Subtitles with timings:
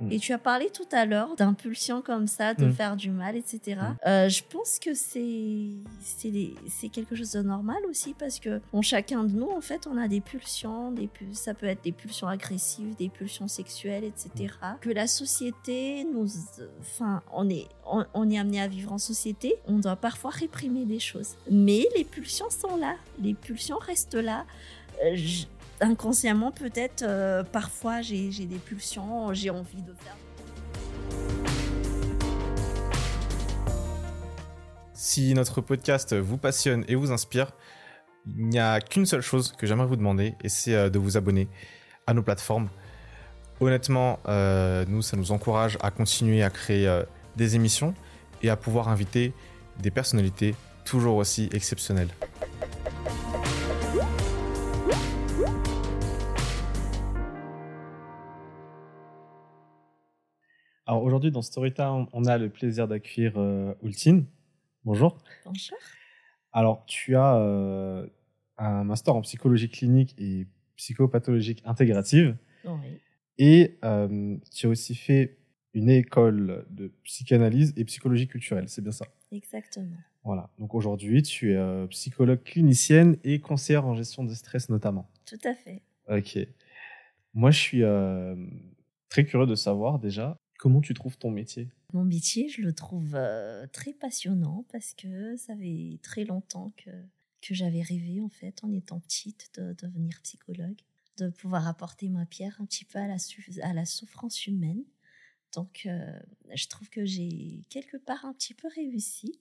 [0.00, 0.10] Mm.
[0.10, 2.72] Et tu as parlé tout à l'heure d'impulsion comme ça, de Mm.
[2.72, 3.60] faire du mal, etc.
[3.80, 3.96] Mm.
[4.08, 9.48] Euh, je pense que c'est quelque chose de normal aussi parce que chacun de nous,
[9.48, 13.46] en fait, on a des pulsions, des ça peut être des pulsions agressives, des pulsions
[13.48, 14.54] sexuelles, etc.
[14.80, 16.26] Que la société nous,
[16.80, 20.84] enfin, on est on, on est amené à vivre en société, on doit parfois réprimer
[20.86, 24.44] des choses, mais les pulsions sont là, les pulsions restent là.
[25.04, 25.44] Euh, je-
[25.84, 30.16] inconsciemment peut-être euh, parfois j'ai des pulsions j'ai envie de faire
[34.94, 37.52] Si notre podcast vous passionne et vous inspire,
[38.26, 41.18] il n'y a qu'une seule chose que j'aimerais vous demander, et c'est euh, de vous
[41.18, 41.46] abonner
[42.06, 42.68] à nos plateformes.
[43.60, 47.02] Honnêtement, euh, nous, ça nous encourage à continuer à créer
[47.36, 47.92] des émissions
[48.42, 49.34] et à pouvoir inviter
[49.78, 50.54] des personnalités
[50.86, 52.10] toujours aussi exceptionnelles.
[60.86, 64.26] Alors aujourd'hui, dans Storytime, on a le plaisir d'accueillir euh, Ultine.
[64.84, 65.16] Bonjour.
[65.46, 65.78] Bonjour.
[66.52, 68.06] Alors, tu as euh,
[68.58, 72.36] un master en psychologie clinique et psychopathologique intégrative.
[72.66, 73.00] Oui.
[73.38, 75.38] Et euh, tu as aussi fait
[75.72, 78.68] une école de psychanalyse et psychologie culturelle.
[78.68, 79.06] C'est bien ça?
[79.32, 79.96] Exactement.
[80.22, 80.50] Voilà.
[80.58, 85.08] Donc aujourd'hui, tu es euh, psychologue clinicienne et conseillère en gestion de stress notamment.
[85.24, 85.80] Tout à fait.
[86.10, 86.46] Ok.
[87.32, 87.82] Moi, je suis
[89.08, 91.68] très curieux de savoir déjà comment tu trouves ton métier?
[91.92, 96.88] Mon métier, je le trouve euh, très passionnant parce que ça fait très longtemps que,
[97.42, 100.80] que j'avais rêvé, en fait, en étant petite, de devenir psychologue,
[101.18, 103.16] de pouvoir apporter ma pierre un petit peu à la,
[103.60, 104.84] à la souffrance humaine.
[105.52, 106.18] Donc, euh,
[106.54, 109.38] je trouve que j'ai quelque part un petit peu réussi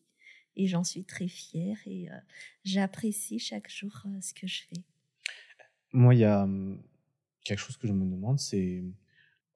[0.57, 2.17] et j'en suis très fière et euh,
[2.65, 4.83] j'apprécie chaque jour ce que je fais.
[5.93, 6.83] Moi, il y a hum,
[7.45, 8.83] quelque chose que je me demande, c'est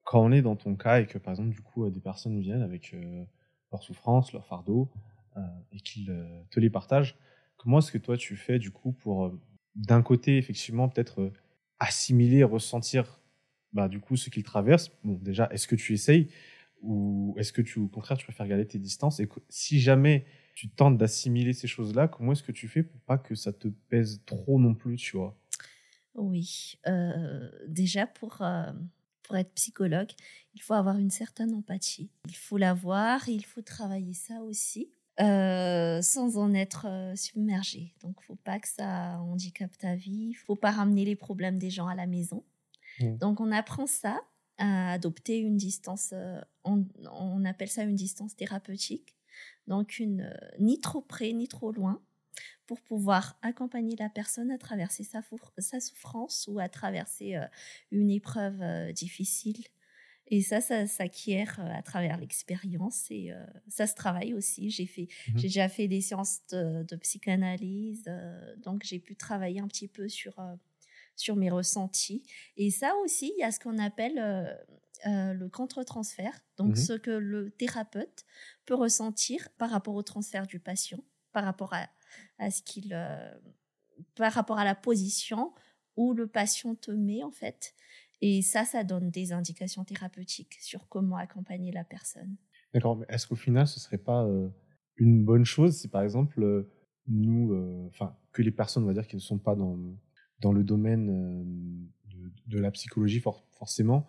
[0.07, 2.39] quand on est dans ton cas et que, par exemple, du coup, euh, des personnes
[2.39, 3.25] viennent avec euh,
[3.73, 4.89] leur souffrance, leur fardeau,
[5.35, 5.41] euh,
[5.73, 7.17] et qu'ils euh, te les partagent,
[7.57, 9.37] comment est-ce que toi, tu fais, du coup, pour,
[9.75, 11.33] d'un côté, effectivement, peut-être
[11.79, 13.19] assimiler, ressentir,
[13.73, 14.91] bah, du coup, ce qu'ils traversent?
[15.03, 16.29] Bon, déjà, est-ce que tu essayes?
[16.81, 19.19] Ou est-ce que, tu, au contraire, tu préfères garder tes distances?
[19.19, 20.25] Et si jamais
[20.55, 23.67] tu tentes d'assimiler ces choses-là, comment est-ce que tu fais pour pas que ça te
[23.67, 25.37] pèse trop non plus, tu vois?
[26.15, 26.79] Oui,
[27.67, 28.41] déjà pour,
[29.27, 30.11] pour être psychologue,
[30.55, 32.09] il faut avoir une certaine empathie.
[32.27, 34.89] Il faut l'avoir, il faut travailler ça aussi,
[35.19, 37.93] euh, sans en être euh, submergé.
[38.01, 40.33] Donc, faut pas que ça handicape ta vie.
[40.33, 42.43] faut pas ramener les problèmes des gens à la maison.
[42.99, 43.17] Mm.
[43.17, 44.19] Donc, on apprend ça,
[44.57, 49.15] à adopter une distance, euh, on, on appelle ça une distance thérapeutique.
[49.67, 52.01] Donc, une, ni trop près, ni trop loin
[52.65, 55.21] pour pouvoir accompagner la personne à traverser sa,
[55.79, 57.45] souffrance ou à traverser euh,
[57.91, 59.63] une épreuve euh, difficile.
[60.29, 64.69] Et ça, ça s'acquiert euh, à travers l'expérience et euh, ça se travaille aussi.
[64.69, 65.37] J'ai fait, Mhm.
[65.37, 69.87] j'ai déjà fait des séances de, de psychanalyse, euh, donc j'ai pu travailler un petit
[69.87, 70.55] peu sur euh,
[71.15, 72.23] sur mes ressentis.
[72.57, 74.15] Et ça aussi, il y a ce qu'on appelle
[75.05, 76.85] le contre-transfert, donc Mhm.
[76.87, 78.25] ce que le thérapeute
[78.65, 81.89] peut ressentir par rapport au transfert du patient, par rapport à,
[82.39, 83.33] à ce qu'il, euh,
[84.15, 85.53] par rapport à la position
[85.95, 87.73] où le patient te met en fait.
[88.21, 92.35] Et ça, ça donne des indications thérapeutiques sur comment accompagner la personne.
[92.73, 94.49] D'accord, mais est-ce qu'au final, ce serait pas euh,
[94.97, 96.69] une bonne chose si, par exemple, euh,
[97.07, 99.77] nous, enfin, que les personnes, on va dire, qui ne sont pas dans,
[100.41, 101.87] dans le domaine
[102.47, 104.05] de, la psychologie, for- forcément,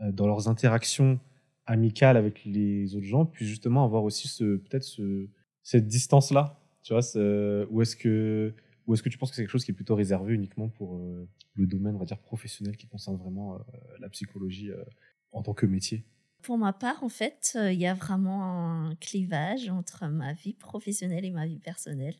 [0.00, 1.20] dans leurs interactions
[1.66, 5.28] amicales avec les autres gens, puissent justement avoir aussi ce, peut-être ce,
[5.62, 8.54] cette distance-là, tu vois, ce- ou est-ce que,
[8.86, 10.96] ou est-ce que tu penses que c'est quelque chose qui est plutôt réservé uniquement pour
[10.96, 13.58] euh, le domaine, on va dire, professionnel qui concerne vraiment euh,
[14.00, 14.82] la psychologie euh,
[15.32, 16.04] en tant que métier?
[16.42, 18.42] Pour ma part, en fait, euh, il y a vraiment
[18.88, 22.14] un clivage entre ma vie professionnelle et ma vie personnelle.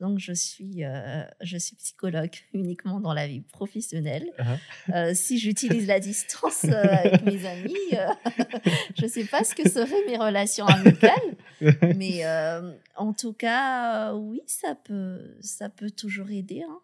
[0.00, 4.26] Donc, je suis, euh, je suis psychologue uniquement dans la vie professionnelle.
[4.38, 4.94] Uh-huh.
[4.94, 8.06] Euh, si j'utilise la distance euh, avec mes amis, euh,
[8.98, 11.36] je ne sais pas ce que seraient mes relations amicales.
[11.96, 16.62] Mais euh, en tout cas, euh, oui, ça peut, ça peut toujours aider.
[16.62, 16.80] hein.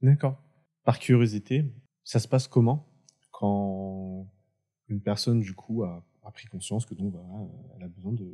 [0.00, 0.40] D'accord.
[0.84, 1.64] Par curiosité,
[2.04, 2.88] ça se passe comment
[3.30, 4.28] quand
[4.88, 7.28] une personne, du coup, a, a pris conscience que donc, voilà,
[7.76, 8.32] elle a besoin de,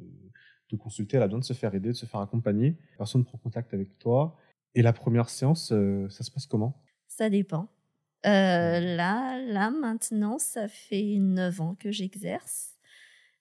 [0.70, 2.76] de consulter, elle a besoin de se faire aider, de se faire accompagner.
[2.92, 4.36] La personne prend contact avec toi.
[4.74, 6.82] Et la première séance, euh, ça se passe comment?
[7.06, 7.68] Ça dépend.
[8.26, 12.74] Euh, là, là, maintenant, ça fait 9 ans que j'exerce.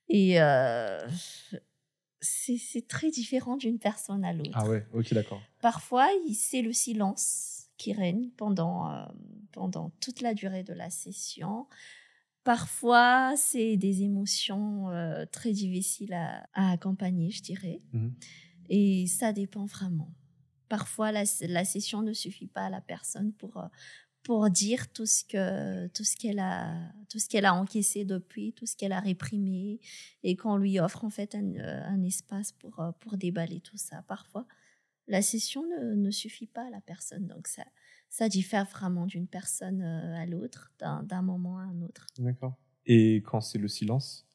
[0.08, 1.06] Et euh,
[2.22, 4.52] c'est très différent d'une personne à l'autre.
[4.54, 5.42] Ah ouais, ok, d'accord.
[5.62, 9.06] Parfois, c'est le silence qui règne pendant, euh,
[9.52, 11.68] pendant toute la durée de la session.
[12.44, 17.82] Parfois, c'est des émotions euh, très difficiles à, à accompagner, je dirais.
[17.94, 18.14] Mhm.
[18.70, 20.14] Et ça dépend vraiment.
[20.70, 23.68] Parfois, la, la session ne suffit pas à la personne pour, euh,
[24.28, 26.76] pour dire tout ce que tout ce qu'elle a
[27.08, 29.80] tout ce qu'elle a encaissé depuis, tout ce qu'elle a réprimé,
[30.22, 33.78] et qu'on lui offre en fait un, euh, un espace pour euh, pour déballer tout
[33.78, 34.04] ça.
[34.06, 34.46] Parfois,
[35.08, 37.64] la session ne, ne suffit pas à la personne, donc ça
[38.10, 42.06] ça diffère vraiment d'une personne euh, à l'autre, d'un d'un moment à un autre.
[42.20, 42.58] D'accord.
[42.86, 44.28] Et quand c'est le silence,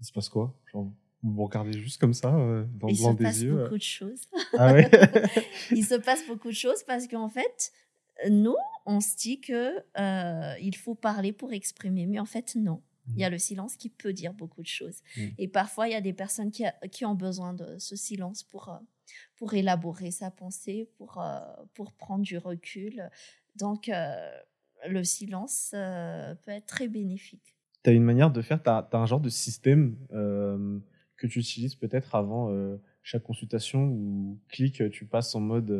[0.00, 0.58] il se passe quoi?
[0.72, 0.90] Genre,
[1.22, 3.62] vous regardez juste comme ça, euh, dans Il le blanc se des passe yeux euh.
[3.64, 4.22] beaucoup de choses.
[4.56, 4.90] Ah ouais?
[5.70, 7.72] Il se passe beaucoup de choses parce qu'en fait,
[8.30, 8.56] nous,
[8.86, 12.82] on se dit que euh, il faut parler pour exprimer, mais en fait, non.
[13.16, 15.02] Il y a le silence qui peut dire beaucoup de choses.
[15.18, 15.32] Mhm.
[15.36, 18.42] Et parfois, il y a des personnes qui, a- qui ont besoin de ce silence
[18.42, 18.78] pour, euh,
[19.36, 21.38] pour élaborer sa pensée, pour, euh,
[21.74, 23.10] pour prendre du recul.
[23.56, 24.30] Donc, euh,
[24.88, 27.54] le silence euh, peut être très bénéfique.
[27.82, 30.78] T'as une manière de faire, t'as as un genre de système euh,
[31.18, 32.50] que tu utilises peut-être avant
[33.02, 35.70] chaque consultation où clic, tu passes en mode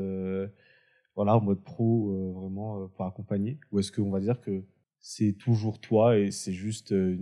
[1.16, 4.64] voilà, en mode pro euh, vraiment euh, pour accompagner Ou est-ce qu'on va dire que
[5.00, 7.16] c'est toujours toi et c'est juste euh,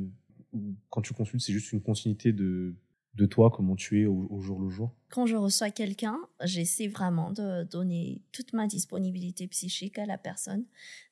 [0.55, 2.75] une- quand tu consultes, c'est juste une continuité de,
[3.15, 4.94] de toi, comment tu es au, au jour le jour?
[5.11, 10.65] Quand je reçois quelqu'un, j'essaie vraiment de donner toute ma disponibilité psychique à la personne.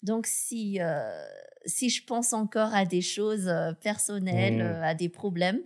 [0.03, 1.25] Donc, si, euh,
[1.67, 3.51] si je pense encore à des choses
[3.83, 4.61] personnelles, Mmh.
[4.63, 5.61] euh, à des problèmes,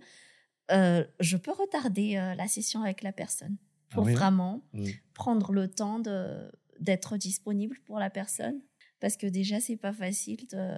[0.71, 3.55] euh, je peux retarder la session avec la personne
[3.89, 4.13] pour Ah oui?
[4.13, 4.85] vraiment Mm.
[5.13, 8.61] prendre le temps de d'être disponible pour la personne.
[8.99, 10.77] Parce que déjà c'est pas facile de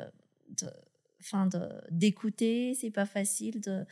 [0.62, 0.70] de
[1.20, 3.86] enfin de d'écouter c'est pas facile de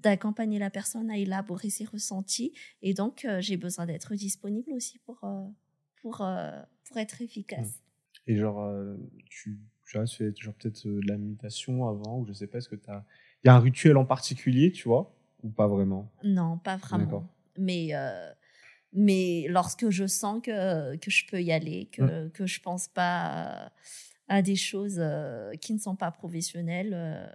[0.00, 2.52] d'accompagner la personne à élaborer ses ressentis.
[2.82, 5.46] Et donc euh, j'ai besoin d'être disponible aussi pour euh,
[6.00, 7.80] pour euh, pour être efficace.
[8.26, 8.72] Et genre,
[9.28, 12.68] tu, tu as fait genre peut-être de la méditation avant, ou je sais pas, est-ce
[12.68, 13.02] que t'as.
[13.42, 15.12] Il y a un rituel en particulier, tu vois,
[15.42, 16.12] ou pas vraiment?
[16.22, 17.04] Non pas vraiment.
[17.04, 17.26] D'accord.
[17.58, 17.90] mais
[18.92, 23.66] mais lorsque je sens que, que je peux y aller, que, que je pense pas
[23.66, 23.72] à,
[24.28, 27.26] à des choses euh, qui ne sont pas professionnelles, euh,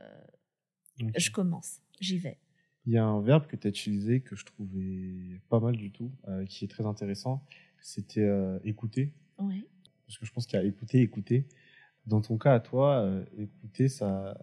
[1.15, 2.37] je commence, j'y vais.
[2.85, 5.91] Il y a un verbe que tu as utilisé que je trouvais pas mal du
[5.91, 7.43] tout, euh, qui est très intéressant.
[7.81, 8.27] C'était
[8.63, 9.13] écouter.
[9.37, 9.67] Oui.
[10.05, 11.47] Parce que je pense qu'il y a écouter, écouter.
[12.05, 13.07] Dans ton cas, à toi,
[13.37, 14.37] écouter, ça,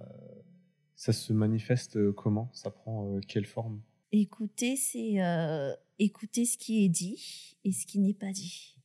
[0.95, 2.51] ça se manifeste comment?
[2.53, 3.81] Ça prend quelle forme?
[4.17, 8.77] Écouter, c'est euh, écouter ce qui est dit et ce qui n'est pas dit.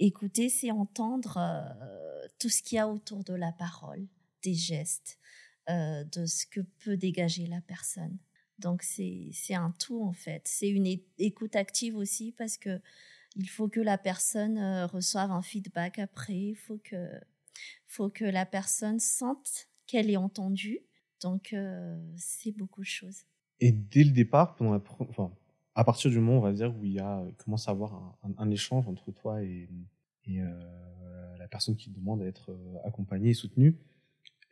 [0.00, 4.04] Écouter, c'est entendre euh, tout ce qu'il y a autour de la parole,
[4.42, 5.20] des gestes,
[5.70, 8.18] euh, de ce que peut dégager la personne.
[8.58, 10.42] Donc c'est un tout en fait.
[10.44, 10.88] C'est une
[11.18, 12.80] écoute active aussi parce que
[13.36, 16.36] il faut que la personne reçoive un feedback après.
[16.36, 17.08] Il faut que
[17.86, 20.80] faut que la personne sente qu'elle est entendue.
[21.20, 21.54] Donc
[22.16, 23.24] c'est beaucoup de choses.
[23.60, 25.32] Et dès le départ, pendant la enfin,
[25.74, 28.16] à partir du moment, on va dire, où il y a, commence à avoir un,
[28.24, 29.68] un- un échange entre toi et,
[30.26, 33.76] et euh, la personne qui demande à être euh, accompagnée et soutenue,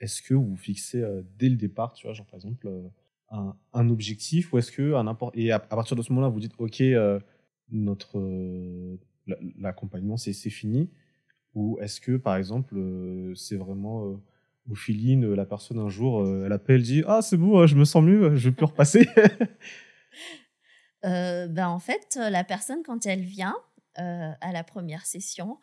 [0.01, 2.89] est-ce que vous fixez euh, dès le départ, tu vois, genre par exemple, euh,
[3.31, 6.31] un, un objectif ou est-ce que à n'importe et à, à partir de ce moment-là,
[6.33, 7.21] vous dites, ok, euh,
[7.71, 10.91] notre euh, la- l'accompagnement c'est fini
[11.55, 14.17] ou est-ce que par exemple euh, c'est vraiment euh,
[14.71, 17.67] au feeling, euh, la personne un jour, euh, elle appelle, dit Ah, c'est bon, euh,
[17.67, 19.09] je me sens mieux, je plus repasser.
[21.07, 23.55] Euh, ben en fait, la personne, quand elle vient
[23.97, 25.59] à la première session,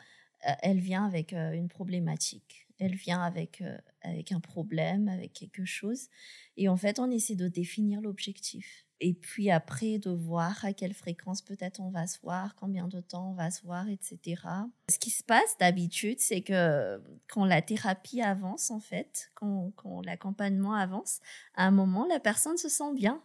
[0.61, 2.67] elle vient avec une problématique.
[2.77, 3.63] Elle vient avec,
[4.03, 6.09] avec un problème, avec quelque chose.
[6.57, 8.85] Et en fait, on essaie de définir l'objectif.
[9.03, 13.01] Et puis après, de voir à quelle fréquence peut-être on va se voir, combien de
[13.01, 14.43] temps on va se voir, etc.
[14.89, 20.05] Ce qui se passe d'habitude, c'est que quand la thérapie avance, en fait, quand, quand
[20.05, 21.19] l'accompagnement avance,
[21.55, 23.23] à un moment, la personne se sent bien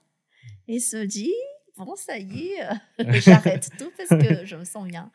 [0.66, 1.34] et se dit
[1.76, 2.74] bon, ça y est, euh,
[3.20, 5.12] j'arrête tout parce que je me sens bien.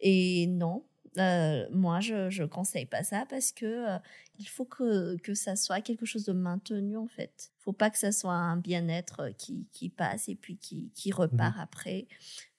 [0.00, 0.84] Et non,
[1.18, 3.98] euh, moi, je ne conseille pas ça parce que euh,
[4.38, 7.50] il faut que, que ça soit quelque chose de maintenu, en fait.
[7.66, 11.10] Il faut pas que ça soit un bien-être qui, qui passe et puis qui, qui
[11.10, 12.06] repart après.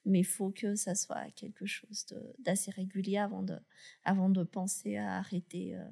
[0.05, 2.05] Mais il faut que ça soit quelque chose
[2.39, 3.57] d'assez régulier avant de,
[4.03, 5.85] avant de penser à arrêter euh,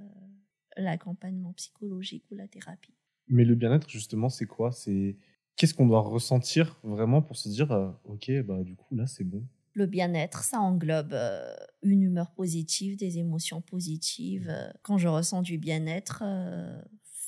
[0.77, 2.93] l'accompagnement psychologique ou la thérapie.
[3.27, 4.71] Mais le bien-être, justement, c'est quoi?
[4.73, 5.17] C'est
[5.55, 9.23] qu'est-ce qu'on doit ressentir vraiment pour se dire euh, Ok, bah du coup, là, c'est
[9.23, 9.47] bon?
[9.73, 14.49] Le bien-être, ça englobe euh, une humeur positive, des émotions positives.
[14.49, 16.81] Euh, Quand je ressens du bien-être, euh,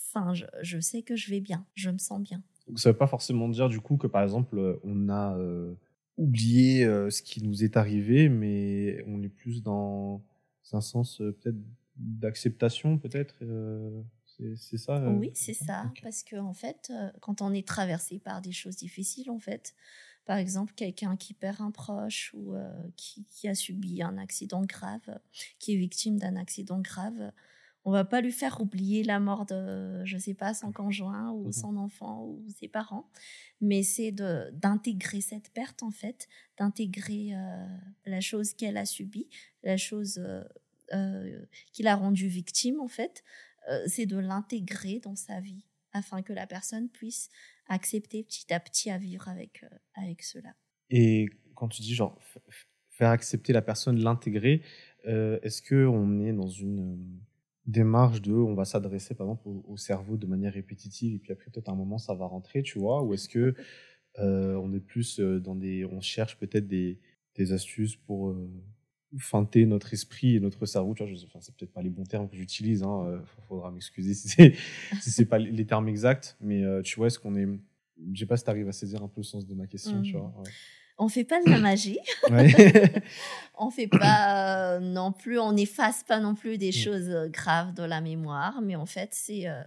[0.08, 2.42] enfin, je, je sais que je vais bien, je me sens bien.
[2.68, 5.74] Donc, ça veut pas forcément dire, du coup, que par exemple, euh, on a euh,
[6.18, 10.22] oublié euh, ce qui nous est arrivé, mais on est plus dans
[10.74, 11.58] un sens euh, peut-être
[11.96, 13.36] d'acceptation, peut-être.
[14.56, 15.92] C'est ça Oui, c'est ça.
[16.04, 19.74] Parce que, en fait, quand on est traversé par des choses difficiles, en fait,
[20.26, 22.54] par exemple, quelqu'un qui perd un proche ou
[22.96, 25.20] qui, qui, a subi un accident grave,
[25.58, 27.32] qui est victime d'un accident grave,
[27.88, 31.48] on va pas lui faire oublier la mort de, je sais pas, son conjoint ou
[31.48, 33.10] mmh son enfant ou ses parents,
[33.62, 36.28] mais c'est d'intégrer cette perte en fait,
[36.58, 37.32] d'intégrer
[38.06, 39.30] la chose qu'elle a subie,
[39.64, 40.22] la chose
[41.72, 43.24] qui l'a rendue victime en fait,
[43.86, 45.64] c'est de l'intégrer dans sa vie
[45.94, 47.30] afin que la personne puisse
[47.70, 49.64] accepter petit à petit à vivre avec,
[49.94, 50.54] avec cela.
[50.90, 52.20] Et quand tu dis genre
[52.90, 54.62] faire accepter la personne, l'intégrer,
[55.06, 57.22] est-ce que on est dans une
[57.68, 61.52] démarche de on va s'adresser par exemple au, cerveau de manière répétitive et puis après
[61.52, 63.54] peut-être à un moment ça va rentrer tu vois ou est-ce que
[64.20, 66.98] euh, on est plus euh, dans des on cherche peut-être des,
[67.36, 68.50] des astuces pour euh,
[69.18, 72.30] feinter notre esprit et notre cerveau tu vois enfin, c'est peut-être pas les bons termes
[72.30, 74.56] que j'utilise hein, faudra m'excuser si c'est
[75.02, 77.48] si c'est pas les termes exacts mais tu vois est-ce qu'on est
[78.14, 80.02] je sais pas si tu arrives à saisir un peu le sens de ma question
[80.02, 80.20] tu mmh.
[80.20, 80.44] vois
[80.98, 82.00] on fait pas de la magie.
[83.58, 86.74] on fait pas euh, non plus, on n'efface pas non plus des mm.
[86.74, 89.62] choses euh, graves de la mémoire, mais en fait, c'est euh,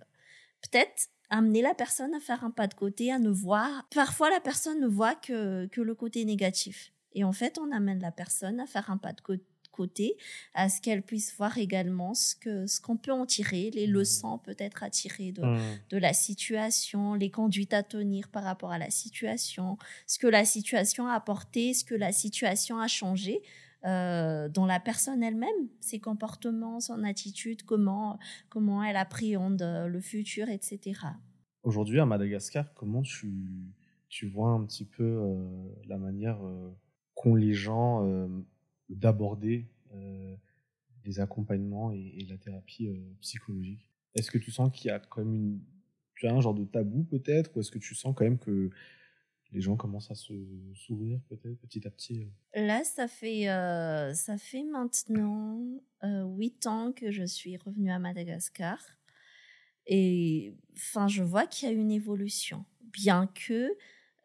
[0.62, 3.86] peut-être amener la personne à faire un pas de côté, à ne voir.
[3.94, 6.92] Parfois, la personne ne voit que, que le côté négatif.
[7.12, 10.16] Et en fait, on amène la personne à faire un pas de côté côté,
[10.54, 13.92] à ce qu'elle puisse voir également ce que ce qu'on peut en tirer, les mmh.
[13.92, 15.60] leçons peut-être à tirer de, mmh.
[15.90, 20.44] de la situation, les conduites à tenir par rapport à la situation, ce que la
[20.44, 23.42] situation a apporté, ce que la situation a changé.
[23.86, 25.48] Euh, dans la personne elle-même,
[25.80, 28.18] ses comportements, son attitude, comment,
[28.50, 31.00] comment elle appréhende le futur, etc.
[31.62, 33.32] Aujourd'hui, à Madagascar, comment tu,
[34.08, 35.36] tu vois un petit peu euh,
[35.86, 36.70] la manière euh,
[37.14, 38.04] qu'ont les gens
[38.94, 40.36] d'aborder euh,
[41.04, 45.24] les accompagnements et, la thérapie euh, psychologique Est-ce que tu sens qu'il y a quand
[45.24, 45.60] même
[46.22, 48.70] un genre de tabou peut-être, ou est-ce que tu sens quand même que
[49.52, 50.34] les gens commencent à se
[50.74, 52.66] s'ouvrir peut-être petit à petit euh?
[52.66, 53.46] Là, ça fait,
[54.14, 55.58] ça fait maintenant
[56.02, 58.78] huit ans que je suis revenue à Madagascar.
[59.86, 62.66] Et enfin, je vois qu'il y a une évolution.
[62.92, 63.72] Bien que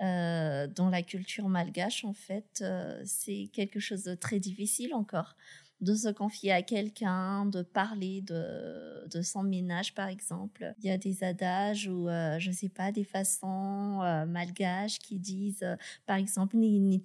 [0.01, 5.35] euh, dans la culture malgache, en fait, euh, c'est quelque chose de très difficile encore
[5.81, 10.73] de se confier à quelqu'un, de parler de, de, son ménage, par exemple.
[10.79, 14.99] Il y a des adages ou, euh, je ne sais pas, des façons euh, malgaches
[14.99, 15.65] qui disent,
[16.05, 17.01] par exemple, ni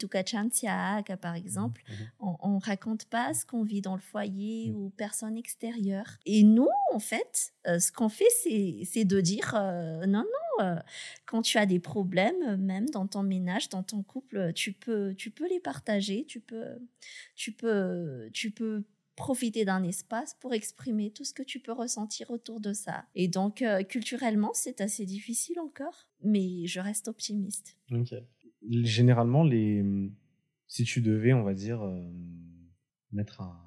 [1.20, 1.82] par exemple.
[1.88, 2.36] Mmh, mmh.
[2.40, 4.76] On, ne raconte pas ce qu'on vit dans le foyer mmh.
[4.76, 6.06] ou personne extérieure.
[6.24, 8.30] Et nous, en fait, ce qu'on fait,
[8.84, 9.52] c'est de dire,
[10.06, 10.24] non, non,
[11.26, 15.30] quand tu as des problèmes, même dans ton ménage, dans ton couple, tu peux, tu
[15.30, 16.78] peux les partager, tu peux,
[17.34, 18.84] tu peux, tu peux
[19.20, 23.04] profiter d'un espace pour exprimer tout ce que tu peux ressentir autour de ça.
[23.14, 27.76] Et donc, euh, culturellement, c'est assez difficile encore, mais je reste optimiste.
[28.70, 29.84] Généralement, les...
[30.68, 32.00] si tu devais, on va dire, euh,
[33.12, 33.60] mettre un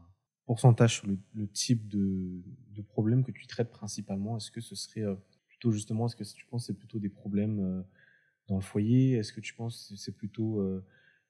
[0.47, 2.41] pourcentage sur le, type de,
[2.87, 5.15] problème que tu traites principalement, est-ce que ce serait euh,
[5.63, 7.85] plutôt justement, est-ce que tu penses que c'est plutôt des problèmes
[8.47, 9.13] dans le foyer?
[9.13, 10.61] Est-ce que tu penses que c'est plutôt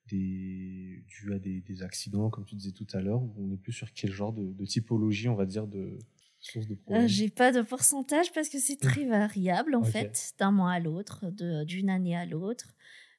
[0.08, 3.74] des, dû à des, des, accidents, comme tu disais tout à l'heure, on est plus
[3.74, 5.98] sur quel genre de, de typologie, on va dire, de
[6.40, 10.34] source de problème euh, J'ai pas de pourcentage parce que c'est très variable, en fait,
[10.40, 11.26] d'un mois à l'autre,
[11.66, 12.76] d'une année à l'autre.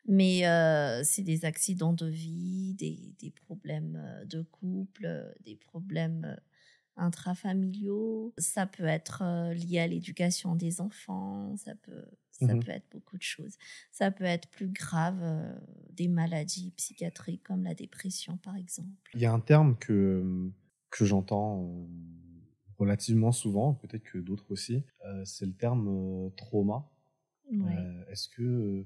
[0.06, 6.37] Mais euh, c'est des accidents de vie, des, des, problèmes euh, de couple, des problèmes
[6.96, 8.32] intrafamiliaux.
[8.38, 9.22] Ça peut être
[9.52, 12.04] lié à l'éducation des enfants, ça peut
[12.40, 13.56] ça mmh peut être beaucoup de choses.
[13.92, 15.54] Ça peut être plus grave, euh,
[15.90, 18.90] des maladies psychiatriques comme la dépression, par exemple.
[19.14, 20.50] Il y a un terme que,
[20.90, 21.86] que j'entends euh,
[22.76, 26.90] relativement souvent, peut-être que d'autres aussi, euh, c'est le terme trauma.
[28.08, 28.84] Est-ce que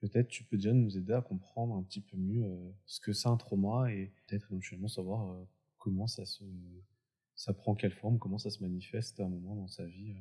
[0.00, 2.44] peut-être tu peux déjà nous aider à comprendre un petit peu mieux
[2.84, 5.34] ce que c'est un trauma et peut-être éventuellement savoir
[5.78, 6.44] comment ça se
[7.34, 10.14] ça prend quelle forme, comment ça se manifeste à un moment dans sa vie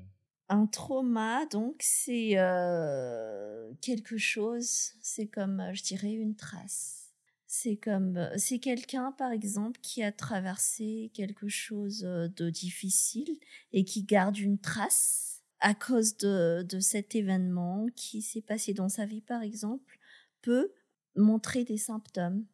[0.51, 7.13] un trauma, donc, c'est euh, quelque chose, c'est comme, euh, je dirais, une trace.
[7.47, 13.39] C'est comme, euh, c'est quelqu'un, par exemple, qui a traversé quelque chose de difficile
[13.71, 18.89] et qui garde une trace à cause de, de cet événement qui s'est passé dans
[18.89, 19.99] sa vie, par exemple,
[20.41, 20.73] peut
[21.15, 22.45] montrer des symptômes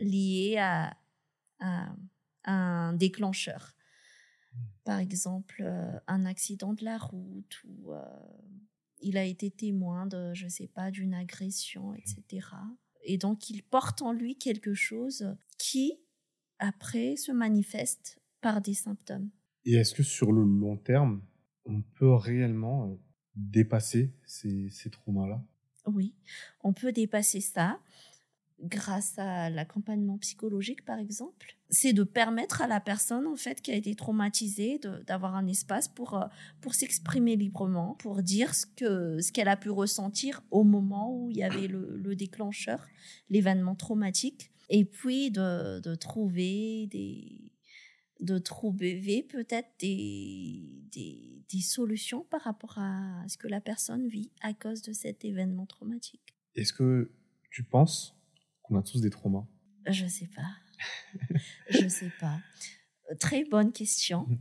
[0.00, 0.96] liés à,
[1.60, 1.94] à
[2.44, 3.75] un déclencheur
[4.86, 8.02] par exemple euh, un accident de la route ou euh,
[9.02, 12.46] il a été témoin de, je sais pas, d'une agression, etc.
[13.02, 15.98] Et donc il porte en lui quelque chose qui,
[16.60, 19.28] après, se manifeste par des symptômes.
[19.64, 21.20] Et est-ce que sur le long terme,
[21.64, 22.94] on peut réellement euh,
[23.34, 25.44] dépasser ces, ces traumas-là?
[25.86, 26.14] Oui,
[26.62, 27.80] on peut dépasser ça
[28.62, 31.56] grâce à l'accompagnement psychologique, par exemple.
[31.68, 35.88] C'est de permettre à la personne, en fait, qui a été traumatisée, d'avoir un espace
[35.88, 36.26] pour, euh,
[36.60, 41.30] pour s'exprimer librement, pour dire ce qu'elle ce qu'elle a pu ressentir au moment où
[41.30, 42.86] il y avait le, le déclencheur,
[43.28, 44.50] l'événement traumatique.
[44.68, 47.52] Et puis de, de trouver des,
[48.20, 54.30] de trouver peut-être des, des, des, solutions par rapport à ce que la personne vit
[54.40, 56.34] à cause de cet événement traumatique.
[56.56, 57.12] Est-ce que
[57.50, 58.15] tu penses
[58.66, 59.46] qu'on a tous des traumas
[59.86, 61.28] Je sais pas.
[61.70, 62.38] je sais pas.
[63.18, 64.26] Très bonne question.
[64.26, 64.38] Mhm.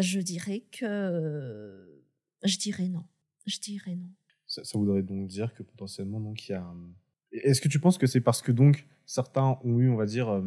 [0.00, 2.02] Je dirais que
[2.44, 3.04] je dirais non.
[3.46, 4.10] Je dirais non.
[4.46, 6.66] Ça, voudrait donc dire que potentiellement donc il y a.
[7.32, 10.28] Est-ce que tu penses que c'est parce que donc certains ont eu on va dire
[10.30, 10.42] euh,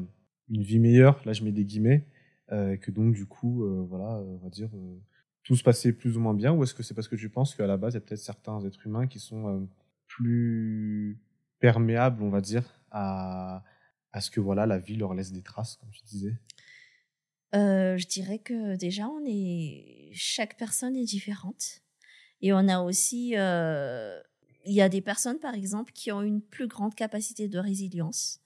[0.50, 2.07] une vie meilleure là je mets des guillemets
[2.51, 4.69] euh, que donc du coup euh, voilà on va dire
[5.43, 7.53] tout se passait plus ou moins bien ou est-ce que c'est parce que tu penses
[7.53, 9.69] qu'à la base il y a peut-être certains êtres humains qui sont
[10.07, 11.19] plus
[11.59, 13.63] perméables on va dire à,
[14.13, 16.33] à ce que voilà la vie leur laisse des traces, comme tu disais
[17.55, 21.81] euh, Je dirais que déjà, on est chaque personne est différente.
[22.41, 24.19] Et on a aussi, euh,
[24.65, 28.39] il y a des personnes, par exemple, qui ont une plus grande capacité de résilience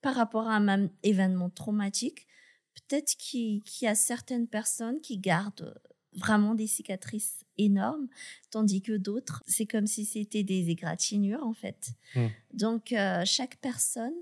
[0.00, 2.26] par rapport à un même événement traumatique.
[2.74, 5.78] Peut-être qu'il y a certaines personnes qui gardent
[6.18, 8.08] vraiment des cicatrices énormes,
[8.50, 11.90] tandis que d'autres, c'est comme si c'était des égratignures en fait.
[12.14, 12.26] Mmh.
[12.54, 14.14] Donc euh, chaque personne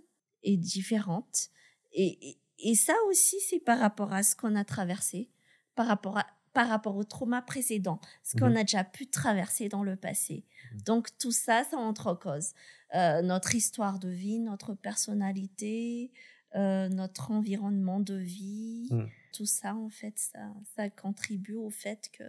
[0.42, 1.48] est différente
[1.92, 5.28] et, et, ça aussi c'est par rapport à ce qu'on a traversé,
[5.74, 8.56] par rapport à par rapport au trauma précédent, ce qu'on mmh.
[8.56, 10.46] a déjà pu traverser dans le passé.
[10.72, 10.78] Mmh.
[10.86, 12.54] Donc tout ça, ça entre en cause.
[12.94, 16.12] Euh, notre histoire de vie, notre personnalité,
[16.56, 19.06] euh, notre environnement de vie, mm.
[19.32, 22.24] tout ça, en fait, ça, ça contribue au fait que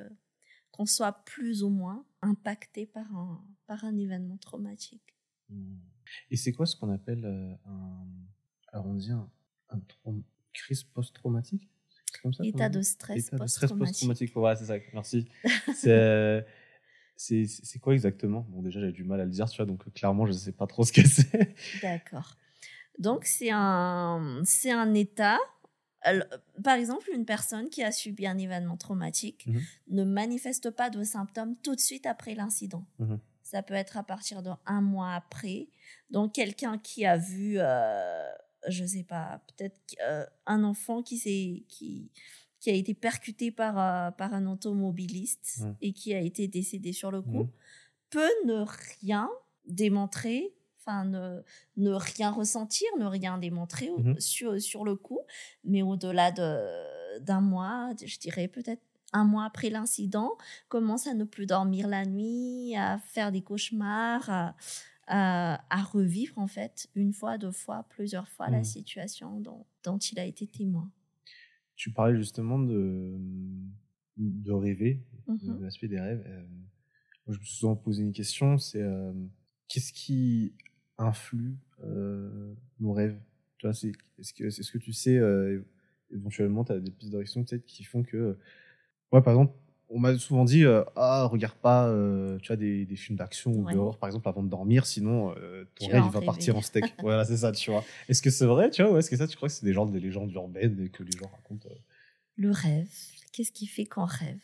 [0.71, 5.15] qu'on soit plus ou moins impacté par un, par un événement traumatique.
[5.49, 5.77] Mm.
[6.31, 8.05] Et c'est quoi ce qu'on appelle euh, un,
[8.73, 9.29] alors on dit un,
[10.53, 11.69] crise post-traumatique?
[12.43, 14.33] État de stress post-traumatique.
[14.33, 15.27] Post c'est ça, merci.
[15.85, 16.41] Euh,
[17.15, 18.45] c'est, c'est quoi exactement?
[18.49, 20.51] Bon, déjà, j'ai du mal à le dire, tu vois, donc clairement, je ne sais
[20.51, 21.55] pas trop ce que c'est.
[21.81, 22.37] D'accord.
[22.97, 25.37] Donc, c'est un, c'est un état.
[26.63, 29.61] Par exemple, une personne qui a subi un événement traumatique mhm.
[29.89, 32.85] ne manifeste pas de symptômes tout de suite après l'incident.
[32.99, 33.19] Mhm.
[33.43, 35.69] Ça peut être à partir d'un mois après.
[36.09, 38.29] Donc, quelqu'un qui a vu, euh,
[38.67, 42.11] je sais pas, peut-être euh, un enfant qui, s'est, qui,
[42.59, 45.75] qui a été percuté par, euh, par un automobiliste mhm.
[45.81, 47.49] et qui a été décédé sur le coup,
[48.09, 48.65] peut ne
[49.01, 49.29] rien
[49.65, 50.56] démontrer
[51.05, 51.41] ne,
[51.77, 55.21] ne rien ressentir, ne rien démontrer mmh sur, sur le coup.
[55.63, 58.81] Mais au-delà d'un mois, je dirais peut-être
[59.13, 60.31] un mois après l'incident,
[60.67, 64.55] commence à ne plus dormir la nuit, à faire des cauchemars, à,
[65.07, 68.65] à, revivre en fait une fois, deux fois, plusieurs fois la mmh.
[68.65, 70.91] situation dont, dont il a été témoin.
[71.75, 73.15] Tu parlais justement de,
[74.17, 76.23] de rêver, de mmh l'aspect des rêves.
[76.27, 76.43] Euh,
[77.27, 79.13] je me suis souvent posé une question, c'est euh,
[79.67, 80.55] qu'est-ce qui
[80.97, 83.17] influe euh, nos rêves
[83.57, 85.65] tu vois, c'est, est-ce que, est-ce que tu sais, euh,
[86.13, 88.37] éventuellement, tu as des pistes de peut-être qui font que.
[89.11, 89.53] Ouais, par exemple,
[89.89, 91.91] on m'a souvent dit euh, Ah, regarde pas
[92.39, 95.33] tu vois, des, des films d'action ou dehors, par exemple, avant de dormir, sinon
[95.73, 96.85] ton rêve il va partir en steak.
[97.01, 97.83] voilà, c'est ça, tu vois.
[98.09, 99.73] Est-ce que c'est vrai, tu vois, ou est-ce que ça, tu crois que c'est des
[99.73, 101.67] genres des légendes urbaines et que les gens racontent
[102.35, 102.93] Le rêve,
[103.31, 104.43] qu'est-ce qui fait qu'on rêve?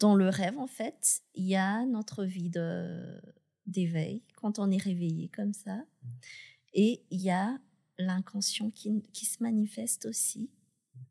[0.00, 3.20] Dans le rêve, en fait, il y a notre vie de
[3.68, 5.76] d'éveil quand on est réveillé comme ça.
[5.76, 6.08] Mmh.
[6.74, 7.58] Et il y a
[7.98, 10.50] l'inconscient qui, qui, se manifeste aussi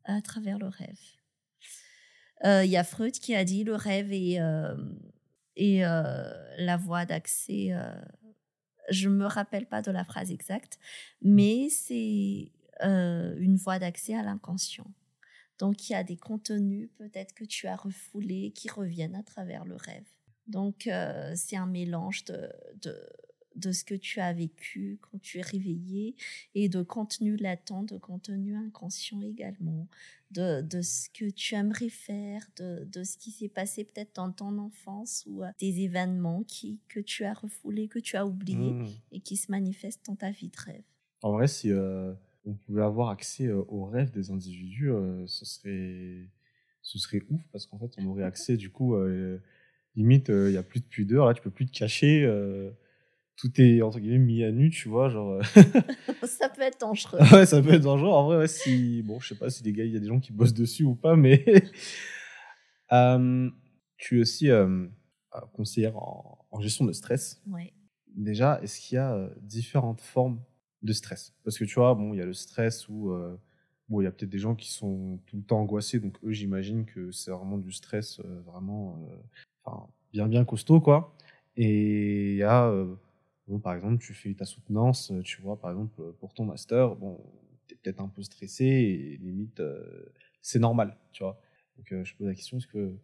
[0.04, 1.00] à travers le rêve.
[2.44, 4.76] Euh, il y a Freud qui a dit le rêve est, euh,
[5.60, 7.70] euh, la voie d'accès.
[8.90, 10.78] je ne me rappelle pas de la phrase exacte,
[11.22, 11.34] mmh.
[11.34, 14.90] mais c'est une voie d'accès à l'inconscient.
[15.58, 19.64] Donc il y a des contenus peut-être que tu as refoulés qui reviennent à travers
[19.64, 20.06] le rêve.
[20.48, 22.48] Donc, euh, c'est un mélange de,
[23.54, 26.16] de, ce que tu as vécu quand tu es réveillé
[26.54, 29.88] et de contenu latent, de contenu inconscient également,
[30.30, 34.32] de, de ce que tu aimerais faire, de, de ce qui s'est passé peut-être dans
[34.32, 38.72] ton enfance ou euh, des événements qui, que tu as refoulés, que tu as oubliés
[38.72, 38.86] mmh.
[39.12, 40.84] et qui se manifestent dans ta vie de rêve.
[41.22, 42.14] En vrai, si euh,
[42.46, 44.92] on pouvait avoir accès aux rêves des individus,
[45.26, 46.28] ce, serait,
[46.80, 48.94] ce serait ouf parce qu'en fait, on aurait accès du coup
[49.98, 52.24] limite, il euh, n'y a plus de pudeur, là, tu peux plus te cacher.
[52.24, 52.70] Euh,
[53.36, 55.32] tout est, entre guillemets, mis à nu, tu vois, genre...
[55.32, 55.42] Euh.
[56.26, 57.18] ça peut être dangereux.
[57.32, 58.10] ouais, ça peut être dangereux.
[58.10, 59.02] En vrai, si...
[59.02, 60.84] Bon, je sais pas si les gars, il y a des gens qui bossent dessus
[60.84, 61.44] ou pas, mais...
[64.00, 64.48] Tu es aussi
[65.52, 67.42] conseillère en, en gestion de stress.
[67.48, 67.72] Ouais.
[68.18, 70.42] Déjà, est-ce qu'il y a euh, différentes formes
[70.82, 71.34] de stress?
[71.44, 73.36] Parce que tu vois, bon, il y a le stress où euh,
[73.88, 76.32] bon, il y a peut-être des gens qui sont tout le temps angoissés, donc eux,
[76.32, 79.08] j'imagine que c'est vraiment du stress euh, vraiment
[79.68, 81.14] enfin, bien, bien costaud, quoi.
[81.56, 82.94] Et il y a, euh,
[83.46, 86.94] bon, par exemple, tu fais ta soutenance, euh, tu vois, par exemple, pour ton master,
[86.96, 87.18] bon,
[87.66, 90.06] t'es peut-être un peu stressé et limite, euh,
[90.40, 91.40] c'est normal, tu vois.
[91.76, 92.98] Donc, je pose la question, est-ce qu'il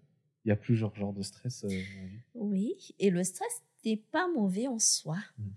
[0.46, 1.64] y a plus genre, genre de stress
[2.34, 5.16] Oui, et le stress n'est pas mauvais en soi.
[5.38, 5.48] Mm.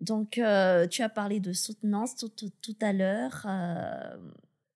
[0.00, 3.44] Donc, euh, tu as parlé de soutenance tout, tout- tout à l'heure.
[3.46, 4.16] euh,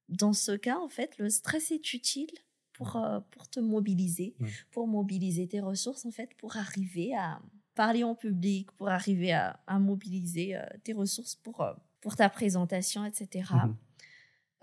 [0.08, 2.30] dans ce cas, en fait, le stress est utile
[2.78, 4.46] pour, euh, pour te mobiliser, Mm.
[4.70, 7.40] pour mobiliser tes ressources, en fait, pour arriver à
[7.74, 12.28] parler en public, pour arriver à, à mobiliser euh, tes ressources pour, euh, pour ta
[12.28, 13.50] présentation, etc.
[13.52, 13.76] Mhm.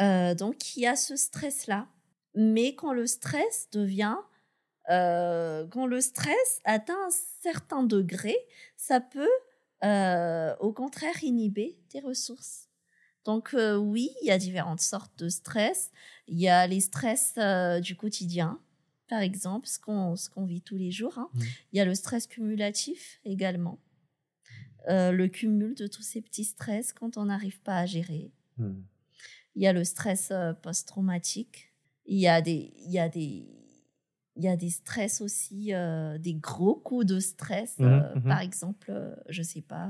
[0.01, 1.87] Euh, donc, il y a ce stress-là.
[2.35, 4.17] Mais quand le stress devient,
[4.87, 8.35] quand le stress atteint un certain degré,
[8.77, 9.35] ça peut,
[10.59, 12.69] au contraire, inhiber tes ressources.
[13.23, 15.91] Donc, oui, il y a différentes sortes de stress.
[16.27, 18.59] Il y a les stress euh, du quotidien,
[19.07, 21.17] par exemple, ce qu'on qu'on vit tous les jours.
[21.17, 21.29] hein.
[21.33, 21.43] Mhm.
[21.73, 23.79] Il y a le stress cumulatif également.
[24.87, 28.31] Euh, le cumul de tous ces petits stress quand on n'arrive pas à gérer.
[28.57, 28.83] Mhm.
[29.55, 31.71] Il y a le stress euh, post-traumatique.
[32.05, 33.47] Il y a des, il y a des,
[34.35, 37.79] il y a des stress aussi, euh, des gros coups de stress.
[37.79, 38.23] Mhm.
[38.23, 39.89] Par exemple, je sais pas,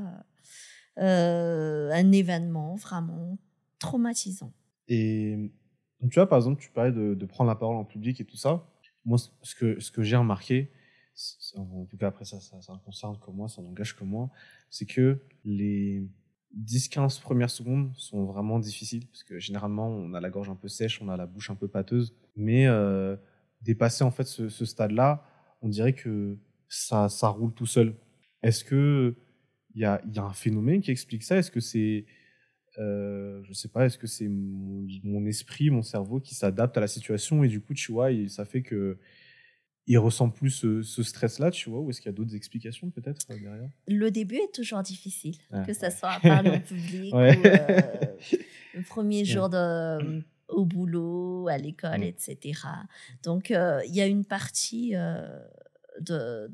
[0.97, 3.37] un événement vraiment
[3.79, 4.53] traumatisant.
[4.87, 5.51] Et
[6.09, 8.67] tu vois, par exemple, tu parlais de, prendre la parole en public et tout ça.
[9.05, 10.71] Moi, ce que, ce que j'ai remarqué,
[11.55, 14.29] en tout cas après ça, ça, ne concerne que moi, ça n'engage que moi,
[14.69, 16.07] c'est que les
[16.57, 20.67] 10-15 premières secondes sont vraiment difficiles parce que généralement, on a la gorge un peu
[20.67, 22.13] sèche, on a la bouche un peu pâteuse.
[22.35, 23.15] Mais euh,
[23.61, 25.23] dépasser en fait ce, stade-là,
[25.61, 26.37] on dirait que
[26.67, 27.95] ça, roule tout seul.
[28.43, 29.15] Est-ce que
[29.73, 31.37] il y a, y a un phénomène qui explique ça?
[31.37, 32.05] Est-ce que c'est
[32.79, 36.81] euh, je sais pas, est-ce que c'est mon, mon esprit, mon cerveau qui s'adapte à
[36.81, 38.97] la situation et du coup, tu vois, il- ça fait que
[39.87, 42.89] il ressent plus ce, ce stress-là, tu vois, ou est-ce qu'il y a d'autres explications
[42.89, 43.69] peut-être euh, derrière?
[43.87, 45.93] Le début est toujours difficile, Ah, que ça ouais.
[45.93, 47.37] soit à parler en public Ouais.
[47.37, 48.15] ou euh,
[48.73, 49.25] le premier Ouais.
[49.25, 52.53] jour de, au boulot, à l'école, etc.
[53.23, 54.93] Donc, euh, il y a une partie
[55.99, 56.49] de...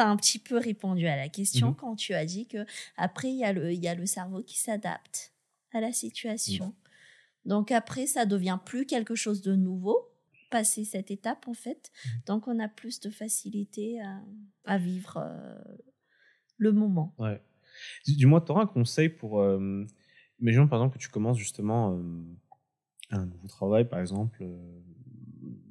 [0.00, 1.76] as un petit peu répondu à la question Mhm.
[1.76, 2.64] quand tu as dit que
[2.96, 5.32] après il y, a le- y a le cerveau qui s'adapte
[5.72, 6.74] à la situation.
[7.44, 10.08] Donc après, ça devient plus quelque chose de nouveau,
[10.50, 11.90] passer cette étape en fait.
[12.04, 12.10] Mhm.
[12.26, 14.20] Donc on a plus de facilité à,
[14.64, 15.58] à vivre euh,
[16.58, 17.14] le moment.
[17.18, 17.42] Ouais.
[18.04, 19.40] Dis- Dis-moi, tu auras un conseil pour.
[19.40, 19.86] Euh,
[20.40, 20.48] par
[20.80, 22.22] exemple que tu commences justement euh,
[23.10, 24.80] un nouveau travail, par exemple, euh,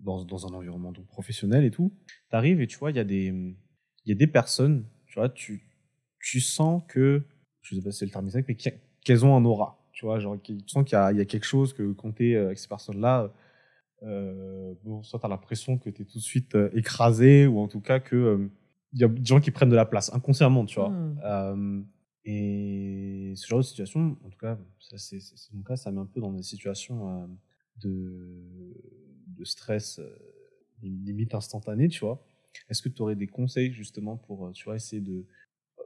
[0.02, 1.94] dans, dans un environnement donc, professionnel et tout.
[2.30, 3.56] Tu arrives et tu vois, il y, a des-
[4.06, 5.62] il y a des personnes, tu vois, tu,
[6.20, 7.24] tu sens que,
[7.62, 9.78] je sais pas si c'est le terme exact, mais qu'elles ont un aura.
[9.92, 12.58] Tu vois, genre, tu sens qu'il y y a quelque chose que tu es avec
[12.58, 13.32] ces personnes-là,
[14.04, 17.60] euh, bon, soit tu as l'impression que tu es tout de suite euh, écrasé, ou
[17.60, 18.16] en tout cas que.
[18.16, 18.52] euh,
[18.94, 20.90] il y a des gens qui prennent de la place inconsciemment, tu vois.
[20.90, 21.20] Hmm.
[21.24, 21.82] Euh,
[22.26, 25.20] et ce genre de situation, en tout cas, ça, c'est
[25.54, 27.28] mon cas, ça met un peu dans des situations euh,
[27.78, 28.76] de,
[29.28, 30.14] de stress euh,
[30.84, 32.24] limite instantané, tu vois.
[32.70, 35.26] Est-ce que tu aurais des conseils justement pour, euh, tu vois, essayer de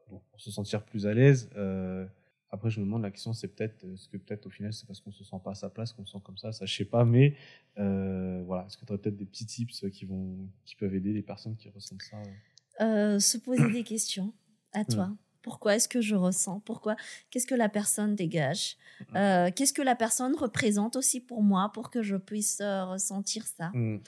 [0.10, 2.06] bon, pour se sentir plus à l'aise euh,
[2.49, 5.01] Après, je me demande, la question, c'est peut-être, est-ce que peut-être au final, c'est parce
[5.01, 6.86] qu'on se sent pas à sa place qu'on se sent comme ça Ça, je sais
[6.86, 7.36] pas, mais
[7.78, 11.13] euh, voilà, est-ce que tu aurais peut-être des petits tips qui, vont, qui peuvent aider
[11.13, 12.23] les personnes qui ressentent ça euh?
[12.82, 14.34] Euh, se poser des questions
[14.73, 15.10] à toi.
[15.41, 16.60] Pourquoi est-ce que je ressens?
[16.62, 16.95] Pourquoi?
[17.30, 18.78] Qu'est-ce que la personne dégage?
[19.15, 23.45] Euh, Qu'est-ce que la personne représente aussi pour moi pour que je puisse euh, ressentir
[23.45, 23.69] ça?
[23.73, 23.99] Hmm.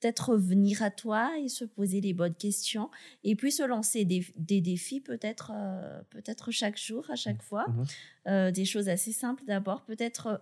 [0.00, 2.88] Peut-être revenir à toi et se poser les bonnes questions
[3.24, 7.66] et puis se lancer des, des défis peut-être euh, peut-être chaque jour, à chaque fois.
[7.68, 7.84] Mhm.
[8.28, 9.84] Euh, des choses assez simples d'abord.
[9.84, 10.40] Peut-être,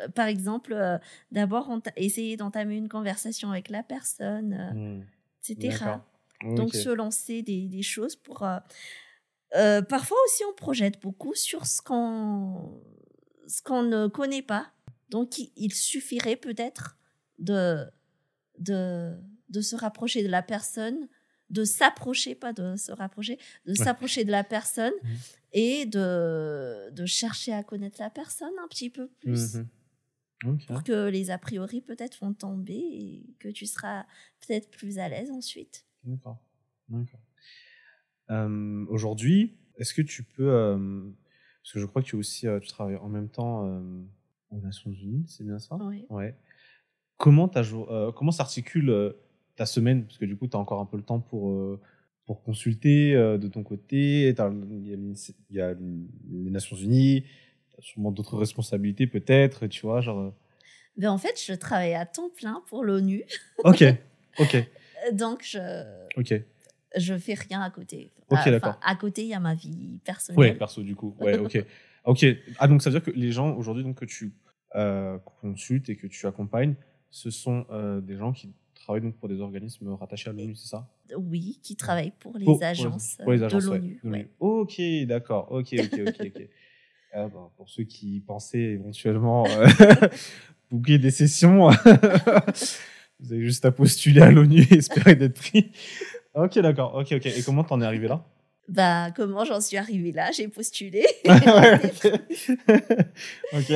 [0.00, 0.76] euh, par exemple,
[1.30, 5.04] d'abord essayer d'entamer une conversation avec la personne, Hmm.
[5.48, 5.84] etc.
[6.56, 8.46] Donc se lancer des, des choses pour...
[9.88, 12.80] parfois aussi on projette beaucoup sur ce qu'on
[13.46, 14.72] ce qu'on ne connaît pas.
[15.10, 16.96] Donc il suffirait peut-être
[17.38, 17.86] de,
[18.58, 19.16] de,
[19.48, 21.08] de se rapprocher de la personne,
[21.50, 25.16] de s'approcher, pas de se rapprocher, de s'approcher de la personne Mhm.
[25.52, 29.56] et de, de chercher à connaître la personne un petit peu plus
[30.44, 30.58] Mhm.
[30.66, 34.06] Pour que les a priori peut-être vont tomber et que tu seras
[34.40, 35.86] peut-être plus à l'aise ensuite.
[36.02, 36.38] D'accord.
[36.88, 37.20] D'accord.
[38.30, 41.10] Euh, Aujourd'hui, est-ce que tu peux, euh,
[41.62, 43.64] parce que je crois que tu aussi, euh, tu travailles en même temps
[44.50, 45.76] aux Nations Unies, c'est bien ça?
[45.76, 46.06] Oui.
[46.10, 46.36] Ouais.
[47.22, 49.12] Comment, euh, comment s'articule euh,
[49.54, 50.04] ta semaine?
[50.06, 51.80] Parce que du coup, tu as encore un peu le temps pour, euh,
[52.26, 54.30] pour consulter euh, de ton côté.
[54.30, 55.76] Il y, a y
[56.32, 60.00] les Nations Unies, tu as sûrement d'autres responsabilités peut-être, tu vois.
[60.00, 60.34] Genre...
[60.96, 63.22] Ben, en fait, je travaille à temps plein pour l'ONU,
[63.62, 63.84] Ok,
[64.40, 64.56] ok,
[65.12, 65.84] donc je
[66.16, 66.42] ok.
[66.96, 68.10] je fais rien à côté.
[68.30, 68.80] Ok, d'accord.
[68.82, 70.40] À côté, il y a ma vie personnelle.
[70.40, 71.14] Ouais, perso, du coup.
[71.20, 71.64] Ouais, ok.
[72.04, 72.26] ok.
[72.58, 74.32] Ah, donc ça veut dire que les gens aujourd'hui donc, que tu
[74.74, 76.74] euh, consultes et que tu accompagnes,
[77.12, 80.66] ce sont euh, des gens qui travaillent donc pour des organismes rattachés à l'ONU, c'est
[80.68, 80.88] ça?
[81.16, 84.00] Oui, qui travaille pour les Pour- agences, pour les agences, de l'ONU.
[84.02, 84.28] ouais.
[84.40, 85.46] Ok, d'accord.
[85.52, 86.48] Ok, ok, ok, ok.
[87.14, 89.66] Ah, bah, pour ceux qui pensaient éventuellement euh,
[90.70, 91.68] booker des sessions,
[93.20, 95.72] vous avez juste à postuler à l'ONU et espérer d'être pris.
[96.34, 96.94] Ok, d'accord.
[96.94, 97.26] Ok, ok.
[97.26, 98.24] Et comment t'en es arrivé là?
[98.66, 100.30] Bah, comment j'en suis arrivée là?
[100.32, 101.04] J'ai postulé.
[101.28, 101.36] Ok.
[103.52, 103.70] ok.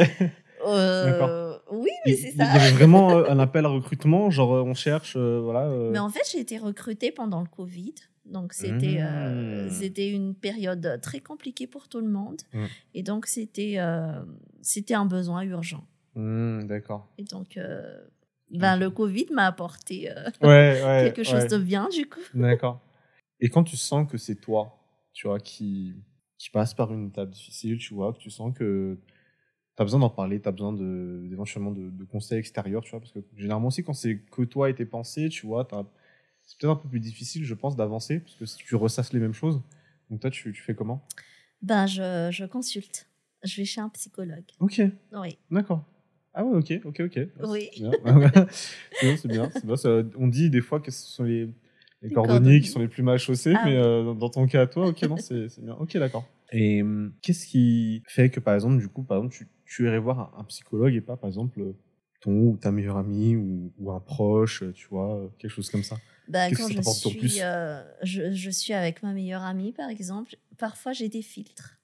[0.67, 2.51] Euh, oui, mais c'est il y ça.
[2.51, 5.67] avait vraiment euh, un appel à recrutement, genre euh, on cherche, euh, voilà.
[5.69, 7.95] euh, Mais en fait, j'ai été recrutée pendant le Covid.
[8.25, 9.71] Donc, c'était Mmh.
[9.71, 12.41] c'était une période très compliquée pour tout le monde.
[12.53, 12.65] Mmh.
[12.95, 13.79] Et donc, c'était
[14.63, 15.85] c'était un besoin urgent.
[16.17, 17.07] hmm, D'accord.
[17.19, 17.57] Et donc,
[18.51, 20.09] ben, le Covid m'a apporté
[20.43, 21.03] Ouais, ouais.
[21.05, 21.49] quelque chose ouais.
[21.49, 22.19] de bien, du coup.
[22.35, 22.81] D'accord.
[23.39, 24.77] Et quand tu sens que c'est toi,
[25.13, 25.95] tu vois, qui,
[26.39, 28.99] qui passe par une étape difficile, tu vois, que tu sens que
[29.77, 32.91] tu as besoin d'en parler, tu as besoin de, éventuellement de, de conseils extérieurs, tu
[32.91, 35.85] vois, parce que généralement aussi, quand c'est que toi et tes pensées, tu vois, t'as-
[36.43, 39.21] c'est peut-être un peu plus difficile, je pense, d'avancer, parce que si tu ressasses les
[39.21, 39.61] mêmes choses.
[40.11, 41.05] Donc toi, tu, tu fais comment?
[41.63, 43.09] Ben, je, je consulte.
[43.43, 44.45] Je vais chez un psychologue.
[44.61, 44.81] Ok,
[45.13, 45.39] Oui.
[45.51, 45.85] d'accord.
[46.33, 47.29] Ah ouais, ok, ok, ok.
[47.45, 47.69] Oui.
[49.01, 50.11] C'est bien, c'est bien, bien.
[50.19, 51.49] on dit des fois que ce sont les,
[52.03, 54.67] les cordonniers qui sont les plus mal chaussés, Ah mais euh, dans ton cas à
[54.67, 55.75] toi, ok, non, c'est bien.
[55.75, 56.29] Ok, d'accord.
[56.53, 59.99] Et hum, qu'est-ce qui fait que, par exemple, du coup, par exemple, tu, tu irais
[59.99, 61.75] voir un, un psychologue et pas, par exemple,
[62.21, 65.83] ton ou ta meilleure amie ou, ou un proche, tu vois, euh, quelque chose comme
[65.85, 66.03] ça?
[66.47, 67.43] Qu'est-ce quand que je suis, plus?
[67.43, 71.81] euh, je, je suis avec ma meilleure amie, par exemple, parfois j'ai des filtres.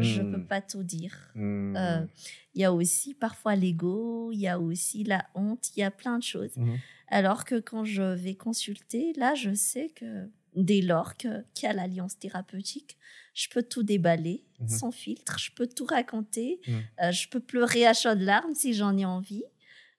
[0.00, 1.34] Je Hmm, peux pas tout dire.
[1.34, 2.06] hmm, Euh,
[2.54, 5.90] Il y a aussi parfois l'ego, il y a aussi la honte, il y a
[5.90, 6.56] plein de choses.
[6.56, 6.80] mhm.
[7.08, 11.72] Alors que quand je vais consulter, là, je sais que dès lors qu'il y a
[11.72, 12.98] l'alliance thérapeutique,
[13.34, 14.68] je peux tout déballer Mhm.
[14.68, 16.82] sans filtre, je peux tout raconter, Mhm.
[17.02, 19.44] euh, je peux pleurer à chaudes larmes si j'en ai envie.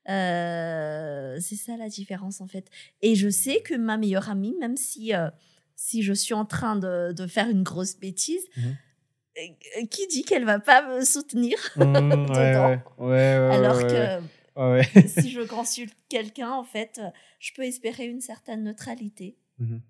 [0.09, 2.69] Euh, c'est ça la différence en fait.
[3.01, 5.29] Et je sais que ma meilleure amie, même si, euh,
[5.75, 8.43] si je suis en train de, de faire une grosse bêtise,
[9.37, 12.69] euh, qui dit qu'elle va pas me soutenir ouais, Dedans?
[12.97, 14.21] ouais, ouais, ouais, alors que
[15.07, 16.99] si je consulte quelqu'un, en fait,
[17.39, 19.37] je peux espérer une certaine neutralité.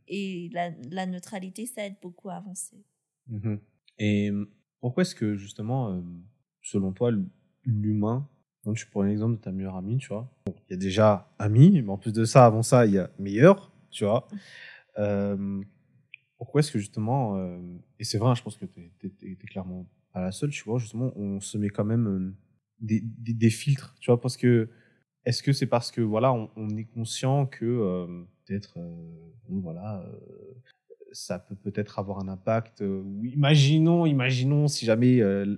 [0.07, 2.83] Et la, la neutralité, ça aide beaucoup à avancer.
[3.31, 3.59] Mhm.
[3.97, 4.45] Et euh,
[4.81, 6.01] pourquoi est-ce que justement, euh,
[6.61, 7.11] selon toi,
[7.63, 8.27] l'humain,
[8.65, 11.33] donc tu prends l'exemple de ta meilleure amie, tu vois, bon, il y a déjà
[11.39, 14.27] ami, mais en plus de ça, avant ça, il y a meilleur, tu vois.
[14.97, 15.63] Euh,
[16.37, 17.57] pourquoi est-ce que justement, euh,
[17.97, 18.91] et c'est vrai, hein, je pense que tu
[19.21, 22.35] es, clairement pas la seule, tu vois, justement, on se met quand même
[22.81, 24.69] des, des, des filtres, tu vois, parce que
[25.23, 30.05] est-ce que c'est parce que voilà, on, on est conscient que euh, peut-être, euh, voilà,
[31.11, 32.81] ça peut peut-être avoir un impact.
[32.81, 35.57] euh, imaginons, imaginons si jamais euh,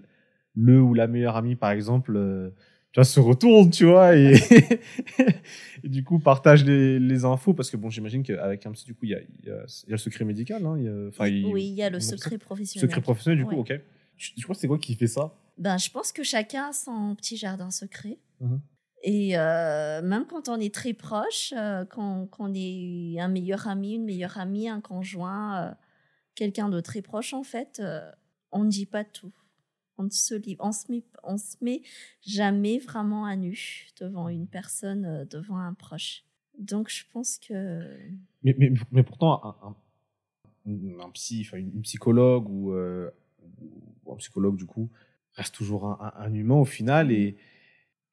[0.55, 2.49] le ou la meilleure amie, par exemple, euh,
[2.91, 4.33] tu vois, se retourne, tu vois, et,
[5.83, 8.93] et du coup partage les, les infos, parce que bon, j'imagine qu'avec un psy, du
[8.93, 9.55] coup, il y a, y, a,
[9.87, 11.99] y a le secret médical, hein, y a- enfin, il- oui, il y a le
[11.99, 12.89] secret professionnel.
[12.89, 13.73] Secret professionnel, du coup, ok.
[14.17, 15.33] Tu, tu crois que c'est quoi qui fait ça?
[15.57, 18.17] Ben, je pense que chacun a son petit jardin secret.
[18.41, 18.59] Mhm.
[19.05, 23.67] Et euh, même quand on est très proche, euh, quand, quand on est un meilleur
[23.67, 25.71] ami, une meilleure amie, un conjoint, euh,
[26.35, 27.81] quelqu'un de très proche, en fait,
[28.51, 29.33] on ne dit pas tout.
[29.97, 31.81] On ne se, on se, met, on se met
[32.21, 36.23] jamais vraiment à nu devant une personne, devant un proche.
[36.57, 37.99] Donc, je pense que.
[38.41, 39.75] mais, mais, mais pourtant, un,
[40.65, 44.89] un, un psy, une psychologue ou, ou un psychologue, du coup,
[45.33, 47.11] reste toujours un, un- un humain au final.
[47.11, 47.37] Et,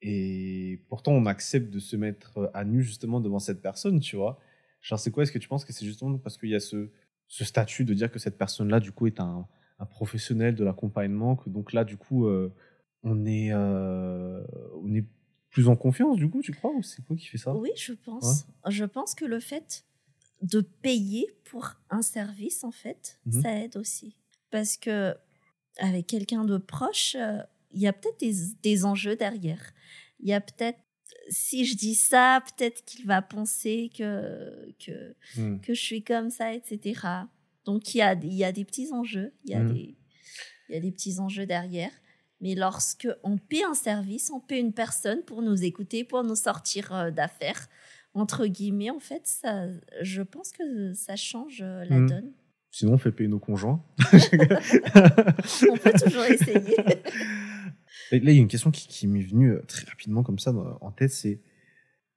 [0.03, 4.39] et pourtant, on accepte de se mettre à nu justement devant cette personne, tu vois.
[4.81, 6.91] Genre, c'est quoi Est-ce que tu penses que c'est justement parce qu'il y a ce,
[7.29, 9.47] ce statut de dire que cette personne-là, du coup, est un,
[9.79, 12.53] un professionnel de l'accompagnement, que donc là, du coup, euh,
[13.03, 14.43] on, est, euh,
[14.83, 15.05] on est
[15.51, 17.55] plus en confiance, du coup, tu crois Ou c'est quoi qui fait ça?
[17.55, 18.47] Oui, je pense.
[18.69, 19.85] Je pense que le fait
[20.43, 23.43] de payer pour un service, en fait, Mhm.
[23.43, 24.17] ça aide aussi.
[24.51, 25.15] Parce que
[25.79, 29.73] avec quelqu'un de proche, euh, il y a peut-être des, des enjeux derrière.
[30.21, 30.79] Il y a peut-être,
[31.29, 35.61] si je dis ça, peut-être qu'il va penser que, que, Hmm.
[35.61, 37.01] que je suis comme ça, etc.
[37.65, 39.33] Donc, il y a, il y a des petits enjeux.
[39.45, 39.73] Il y, a Mhm.
[39.73, 39.97] des,
[40.69, 41.91] il y a des petits enjeux derrière.
[42.41, 46.35] Mais lorsque on paie un service, on paie une personne pour nous écouter, pour nous
[46.37, 47.69] sortir euh, d'affaires,
[48.15, 49.67] entre guillemets, en fait, ça,
[50.01, 52.09] je pense que ça change euh, la Mhm.
[52.09, 52.33] donne.
[52.73, 53.85] Sinon, on fait payer nos conjoints.
[55.71, 56.77] On peut toujours essayer.
[58.11, 60.91] Là, il y a une question qui, m'est venue euh, très rapidement comme ça en
[60.91, 61.41] tête, c'est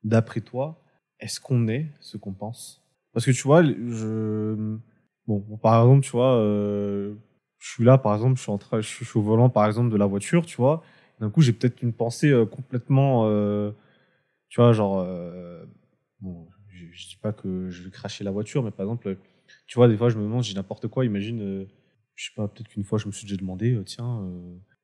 [0.03, 0.82] d'après toi,
[1.19, 2.84] est-ce qu'on est ce qu'on pense?
[3.13, 4.77] Parce que tu vois, je
[5.27, 7.13] bon, par exemple, tu vois, euh,
[7.60, 10.58] je suis là, par exemple, je suis au volant, par exemple, de la voiture, tu
[10.58, 10.84] vois.
[11.19, 13.29] D'un coup, j'ai peut-être une pensée euh, complètement,
[14.49, 15.06] tu vois, genre,
[16.21, 19.17] bon, je, je dis pas que je vais cracher la voiture, mais par exemple,
[19.67, 21.06] tu vois, des fois, je me demande, j'ai n'importe quoi.
[21.06, 21.67] Imagine,
[22.15, 24.27] je sais pas, peut-être qu'une fois, je me suis déjà demandé, tiens.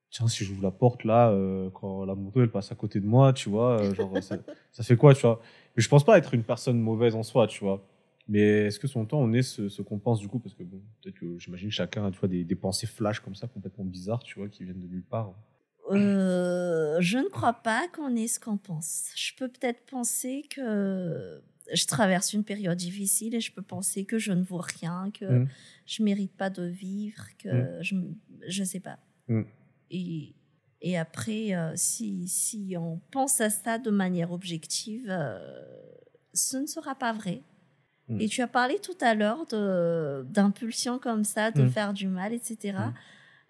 [0.09, 3.05] Tiens, si j'ouvre la porte là, euh, quand la moto elle passe à côté de
[3.05, 4.37] moi, tu vois, euh, genre ça,
[4.71, 5.41] ça fait quoi, tu vois?
[5.75, 7.85] Mais je pense pas être une personne mauvaise en soi, tu vois.
[8.27, 10.39] Mais est-ce que son temps on est ce, ce qu'on pense du coup?
[10.39, 13.33] Parce que bon, peut-être que j'imagine chacun a tu vois, des, des pensées flash comme
[13.35, 15.33] ça, complètement bizarres, tu vois, qui viennent de nulle part.
[15.91, 19.09] Euh, je ne crois pas qu'on est ce qu'on pense.
[19.15, 21.41] Je peux peut-être penser que
[21.73, 25.25] je traverse une période difficile et je peux penser que je ne vaux rien, que
[25.39, 25.47] Mm.
[25.87, 27.95] je mérite pas de vivre, que je
[28.47, 28.99] je sais pas.
[29.27, 29.41] Mm.
[29.91, 30.35] Et
[30.81, 35.37] et après, euh, si si on pense à ça de manière objective, euh,
[36.33, 37.41] ce ne sera pas vrai.
[38.07, 38.21] Mm.
[38.21, 39.45] Et tu as parlé tout à l'heure
[40.25, 41.69] d'impulsion comme ça, de Mm.
[41.69, 42.77] faire du mal, etc.
[42.77, 42.93] Mm.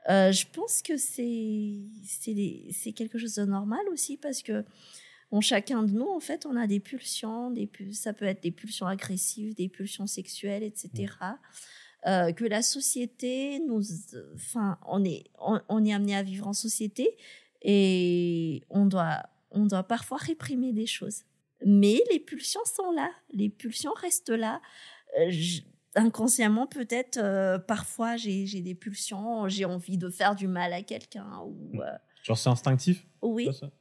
[0.10, 4.65] Euh, je pense que c'est quelque chose de normal aussi parce que
[5.32, 8.49] on, chacun de nous, en fait, on a des pulsions, des ça peut être des
[8.49, 11.13] pulsions agressives, des pulsions sexuelles, etc.
[12.07, 13.81] Euh, que la société nous,
[14.35, 17.17] enfin, on est on, on est amené à vivre en société
[17.62, 21.23] et on doit on doit parfois réprimer des choses.
[21.65, 24.62] Mais les pulsions sont là, les pulsions restent là.
[25.19, 25.62] Euh, je-
[25.95, 31.39] inconsciemment peut-être euh, parfois j'ai des pulsions j'ai envie de faire du mal à quelqu'un
[31.43, 31.85] ou euh,
[32.23, 33.71] Genre c'est instinctif oui ça, ça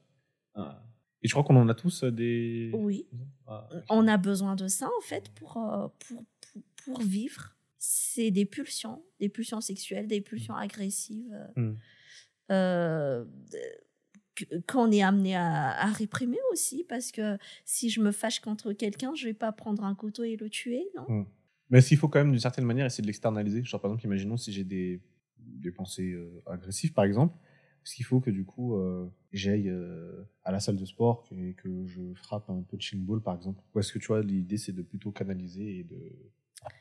[0.54, 0.82] Ah.
[1.22, 2.70] Et je crois qu'on en a tous des.
[2.72, 3.06] oui
[3.46, 5.52] Ah, on a besoin de ça en fait pour
[5.98, 11.76] pour, pour, pour vivre c'est des pulsions des pulsions sexuelles des pulsions agressives euh, Mm.
[12.52, 13.24] euh,
[14.68, 19.14] qu'on est amené à, à réprimer aussi parce que si je me fâche contre quelqu'un
[19.14, 21.26] je vais pas prendre un couteau et le tuer non?
[21.70, 23.62] Mais est-ce qu'il faut quand même d'une certaine manière essayer de l'externaliser.
[23.64, 25.02] Genre par exemple, imaginons si j'ai des,
[25.38, 27.36] des pensées euh, agressives par exemple,
[27.84, 31.54] est-ce qu'il faut que du coup euh, j'aille euh, à la salle de sport et
[31.54, 33.60] que je frappe un peu de ball par exemple.
[33.74, 36.12] Ou est-ce que tu vois, l'idée c'est de plutôt canaliser et de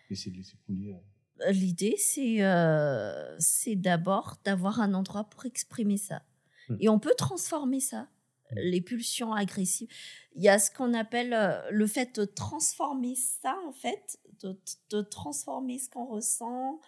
[0.09, 1.51] essayer de laisser couler euh.
[1.51, 6.23] L'idée, c'est euh, c'est d'abord d'avoir un endroit pour exprimer ça.
[6.69, 6.75] Mm.
[6.79, 8.09] Et on peut transformer ça,
[8.51, 8.55] Mm.
[8.59, 9.89] les pulsions agressives.
[10.35, 14.57] Il y a ce qu'on appelle euh, le fait de transformer ça, en fait, de,
[14.89, 16.79] de transformer ce qu'on ressent.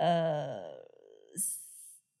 [0.00, 0.74] euh,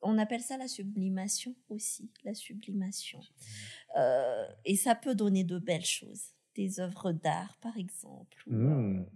[0.00, 3.20] on appelle ça la sublimation aussi, la sublimation.
[3.96, 8.42] Euh, et ça peut donner de belles choses, des œuvres d'art, par exemple.
[8.46, 9.06] ou, Mm.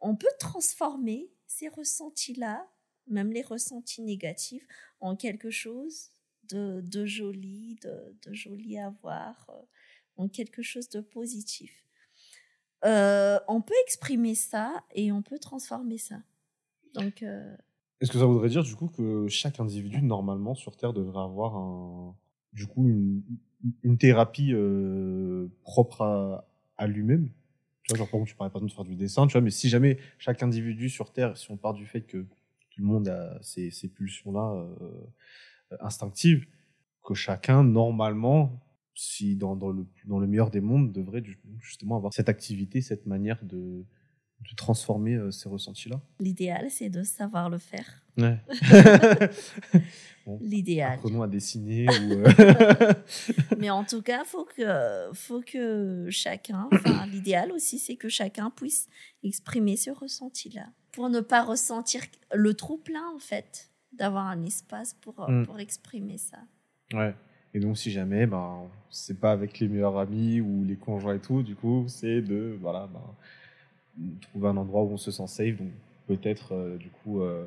[0.00, 2.66] On peut transformer ces ressentis-là,
[3.06, 4.66] même les ressentis négatifs,
[5.00, 6.10] en quelque chose
[6.48, 9.62] de, joli, de, joli à voir, euh,
[10.16, 11.84] en quelque chose de positif.
[12.84, 16.16] Euh, on peut exprimer ça et on peut transformer ça.
[16.94, 17.56] Donc, euh,
[18.00, 21.56] Est-ce que ça voudrait dire du coup que chaque individu normalement sur Terre devrait avoir
[21.56, 22.16] un,
[22.52, 24.54] du coup une, thérapie
[25.62, 26.44] propre
[26.76, 27.30] à lui-même?
[27.88, 29.40] Tu vois, genre par exemple, tu parlais par exemple de faire du dessin, tu vois,
[29.40, 32.84] mais si jamais chaque individu sur Terre, si on part du fait que tout le
[32.84, 36.46] monde a ces, ces pulsions-là euh, instinctives,
[37.02, 38.60] que chacun normalement,
[38.94, 41.22] si dans, dans, le, dans le meilleur des mondes, devrait
[41.60, 43.86] justement avoir cette activité, cette manière de,
[44.40, 46.00] de transformer euh, ces ressentis-là.
[46.20, 48.02] l'idéal, c'est de savoir le faire.
[48.18, 48.38] Ouais.
[50.42, 50.94] L'idéal.
[50.94, 52.12] apprenons à dessiner ou.
[52.12, 52.92] euh,
[53.58, 56.68] Mais en tout cas, faut que, faut que chacun,
[57.10, 58.88] l'idéal aussi, c'est que chacun puisse
[59.22, 60.66] exprimer ce ressenti-là.
[60.92, 62.02] Pour ne pas ressentir
[62.34, 65.46] le trop plein, en fait, d'avoir un espace pour, euh, Mm.
[65.46, 66.38] pour exprimer ça.
[66.94, 67.14] ouais.
[67.54, 71.18] Et donc, si jamais, ben, c'est pas avec les meilleurs amis ou les conjoints et
[71.18, 73.00] tout, du coup, c'est de, voilà, ben,
[74.20, 75.56] trouver un endroit où on se sent safe.
[75.56, 75.70] Donc,
[76.06, 77.46] peut-être, euh, du coup, euh,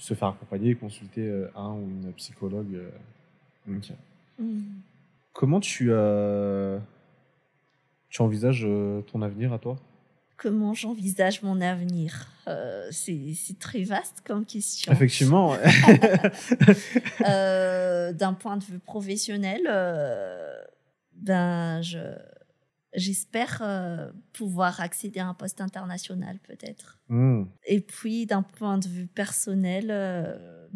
[0.00, 2.74] se faire accompagner, consulter euh, un ou une psychologue.
[2.74, 2.90] euh.
[3.76, 3.90] Ok.
[4.38, 4.60] Mm.
[5.32, 6.78] Comment tu, euh,
[8.08, 8.66] tu envisages
[9.12, 9.76] ton avenir à toi?
[10.36, 12.28] Comment j'envisage mon avenir?
[12.48, 14.90] Euh, C'est c'est très vaste comme question.
[14.92, 15.54] Effectivement.
[17.28, 20.56] Euh, D'un point de vue professionnel, euh,
[21.14, 21.98] ben, je,
[22.94, 26.98] j'espère euh, pouvoir accéder à un poste international peut-être.
[27.08, 27.44] Hmm.
[27.66, 30.68] Et puis, d'un point de vue personnel, euh,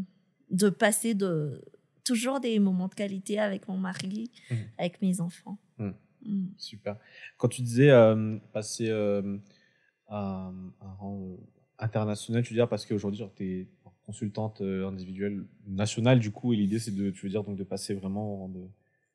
[0.51, 1.63] de passer de
[2.05, 4.57] toujours des moments de qualité avec mon mari, Mhm.
[4.79, 5.59] avec mes enfants.
[5.79, 5.95] Mhm.
[6.23, 6.31] Mm.
[6.31, 6.55] Mm.
[6.59, 6.97] Super.
[7.37, 8.91] Quand tu disais euh, passer
[10.09, 11.37] à un rang
[11.79, 13.69] international, tu veux dire parce qu'aujourd'hui tu es
[14.07, 17.95] consultante individuelle nationale du coup et l'idée c'est de tu veux dire donc de passer
[17.95, 18.69] vraiment au rang de-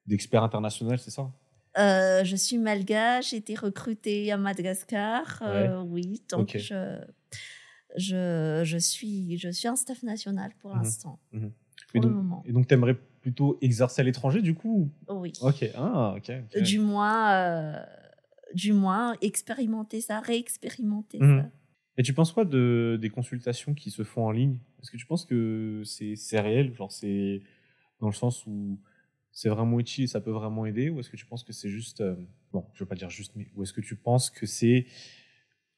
[0.07, 1.31] d'expert international, c'est ça?
[1.79, 5.39] Euh, je suis malgache, j'ai été recrutée à Madagascar.
[5.41, 6.99] euh, oui, donc je,
[7.95, 10.77] je, je, suis, je suis un staff national pour Mhm.
[10.83, 11.39] l'instant, Et
[11.93, 12.43] pour le donc, moment.
[12.45, 15.33] et donc tu aimerais plutôt exercer à l'étranger du coup Oui.
[15.41, 16.31] ou- Ok, ah, ok.
[16.55, 16.61] ok.
[16.63, 17.83] Du moins, euh,
[18.53, 21.41] du moins, expérimenter ça, réexpérimenter Mhm.
[21.43, 21.49] ça.
[21.97, 24.57] Et tu penses quoi de, des consultations qui se font en ligne?
[24.81, 26.73] Est-ce que tu penses que c'est c'est réel?
[26.73, 27.41] Genre, c'est
[27.99, 28.79] dans le sens où
[29.31, 32.01] c'est vraiment utile, ça peut vraiment aider Ou est-ce que tu penses que c'est juste.
[32.01, 32.15] euh,
[32.51, 33.47] bon, je veux pas dire juste, mais.
[33.55, 34.85] Ou est-ce que tu penses que c'est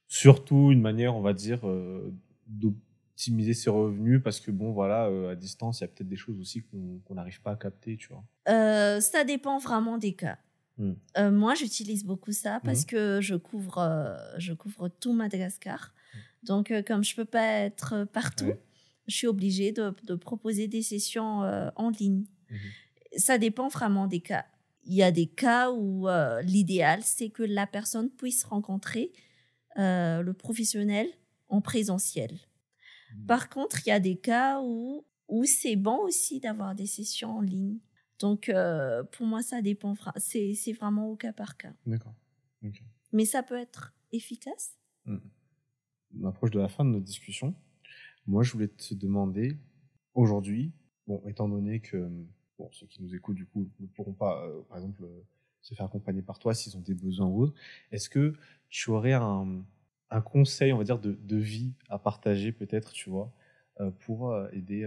[0.08, 2.14] surtout une manière, on va dire, euh,
[2.48, 6.16] d'optimiser ses revenus Parce que, bon, voilà, euh, à distance, il y a peut-être des
[6.16, 8.24] choses aussi qu'on n'arrive pas à capter, tu vois?
[9.02, 10.38] Ça dépend vraiment des cas.
[10.78, 10.94] Hmm.
[11.32, 15.94] Moi, j'utilise beaucoup ça parce que je couvre, je couvre tout Madagascar.
[16.44, 18.60] Donc, euh, comme je peux pas être partout, Ouais.
[19.08, 21.42] je suis obligée de, de proposer des sessions
[21.76, 22.26] en ligne.
[23.18, 24.46] Ça dépend vraiment des cas.
[24.84, 29.12] Il y a des cas où euh, l'idéal, c'est que la personne puisse rencontrer
[29.78, 31.08] euh, le professionnel
[31.50, 32.40] en présentiel.
[33.28, 37.38] Par contre, il y a des cas où, où c'est bon aussi d'avoir des sessions
[37.38, 37.80] en ligne.
[38.20, 39.96] Donc, euh, pour moi, ça dépend.
[40.16, 41.74] C'est c'est vraiment au cas par cas.
[41.86, 42.16] D'accord.
[43.12, 44.78] Mais ça peut être efficace?
[45.08, 47.56] on approche de la fin de notre discussion.
[48.28, 49.58] Moi, je voulais te demander
[50.14, 50.74] aujourd'hui,
[51.08, 52.10] bon, étant donné que
[52.62, 55.22] bon, ceux qui nous écoutent du coup ne pourront pas, euh, par exemple, euh,
[55.62, 57.54] se faire accompagner par toi s'ils ont des besoins ou autres,
[57.92, 58.36] est-ce que
[58.70, 59.64] tu aurais un,
[60.26, 63.32] conseil, on va dire, de, vie à partager peut-être, tu vois,
[63.80, 64.84] euh, pour aider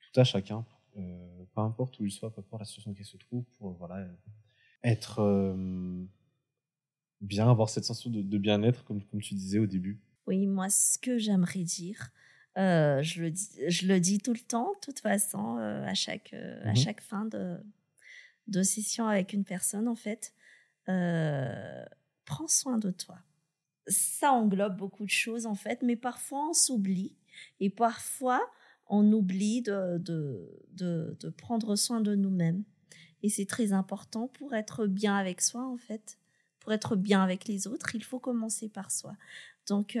[0.00, 3.44] tout à chacun, peu importe où il soit, peu importe la situation qu'il se trouve,
[3.58, 4.06] pour voilà,
[4.84, 5.56] être
[7.20, 9.98] bien, avoir cette sensation de, bien-être, comme tu disais au début?
[10.26, 12.10] Oui, moi, ce que j'aimerais dire,
[12.56, 15.94] euh, je, le dis, je le dis tout le temps, de toute façon, euh, à,
[15.94, 16.76] chaque, euh, à Mhm.
[16.76, 17.58] chaque fin de,
[18.48, 20.32] de session avec une personne, en fait,
[22.24, 23.18] prends soin de toi.
[23.88, 27.14] Ça englobe beaucoup de choses, en fait, mais parfois on s'oublie
[27.60, 28.40] et parfois
[28.88, 32.64] on oublie de, de, de, de prendre soin de nous-mêmes.
[33.22, 36.18] Et c'est très important pour être bien avec soi, en fait.
[36.60, 39.16] Pour être bien avec les autres, il faut commencer par soi.
[39.68, 39.96] Donc,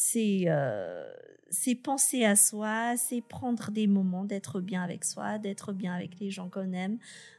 [0.00, 1.12] c'est euh,
[1.50, 6.20] c'est penser à soi, c'est prendre des moments d'être bien avec soi, d'être bien avec
[6.20, 6.98] les gens qu'on aime,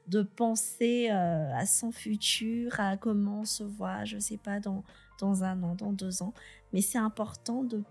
[0.10, 4.84] de penser euh, à son futur, à comment on se voit, je sais pas, dans,
[5.22, 6.34] dans un an, dans deux ans.
[6.74, 7.82] Mais c'est important de,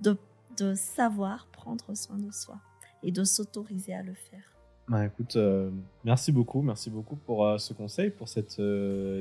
[0.00, 0.16] de,
[0.58, 2.60] de savoir prendre soin de soi
[3.02, 4.44] et de s'autoriser à le faire.
[4.86, 5.70] Bah, écoute, euh,
[6.04, 8.60] merci beaucoup, merci beaucoup pour ce conseil, pour cette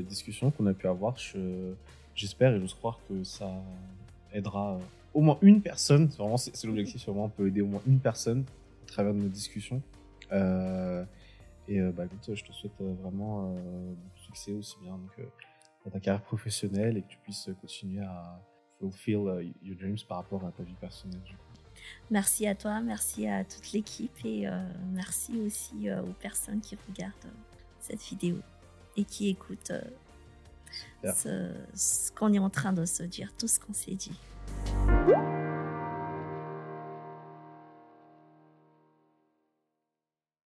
[0.08, 1.18] discussion qu'on a pu avoir.
[1.18, 1.74] Je-
[2.16, 3.50] J'espère et j'ose croire que ça
[4.34, 4.80] aidera euh,
[5.14, 6.10] au moins une personne.
[6.10, 8.46] C'est Vraiment, c'est l'objectif, c'est vraiment on peut aider au moins une personne
[8.84, 9.82] à travers nos discussions.
[10.32, 11.04] Euh,
[11.68, 15.00] et euh, bah, écoute, je te souhaite vraiment beaucoup de succès aussi bien
[15.86, 18.42] dans ta carrière professionnelle et que tu puisses continuer à
[18.80, 21.22] fulfill your dreams par rapport à ta vie personnelle.
[22.10, 24.46] Merci à toi, merci à toute l'équipe et
[24.94, 27.34] merci aussi aux personnes qui regardent
[27.80, 28.38] cette vidéo
[28.96, 29.74] et qui écoutent
[31.04, 34.18] ce, qu'on est en train de se dire, tout ce qu'on s'est dit.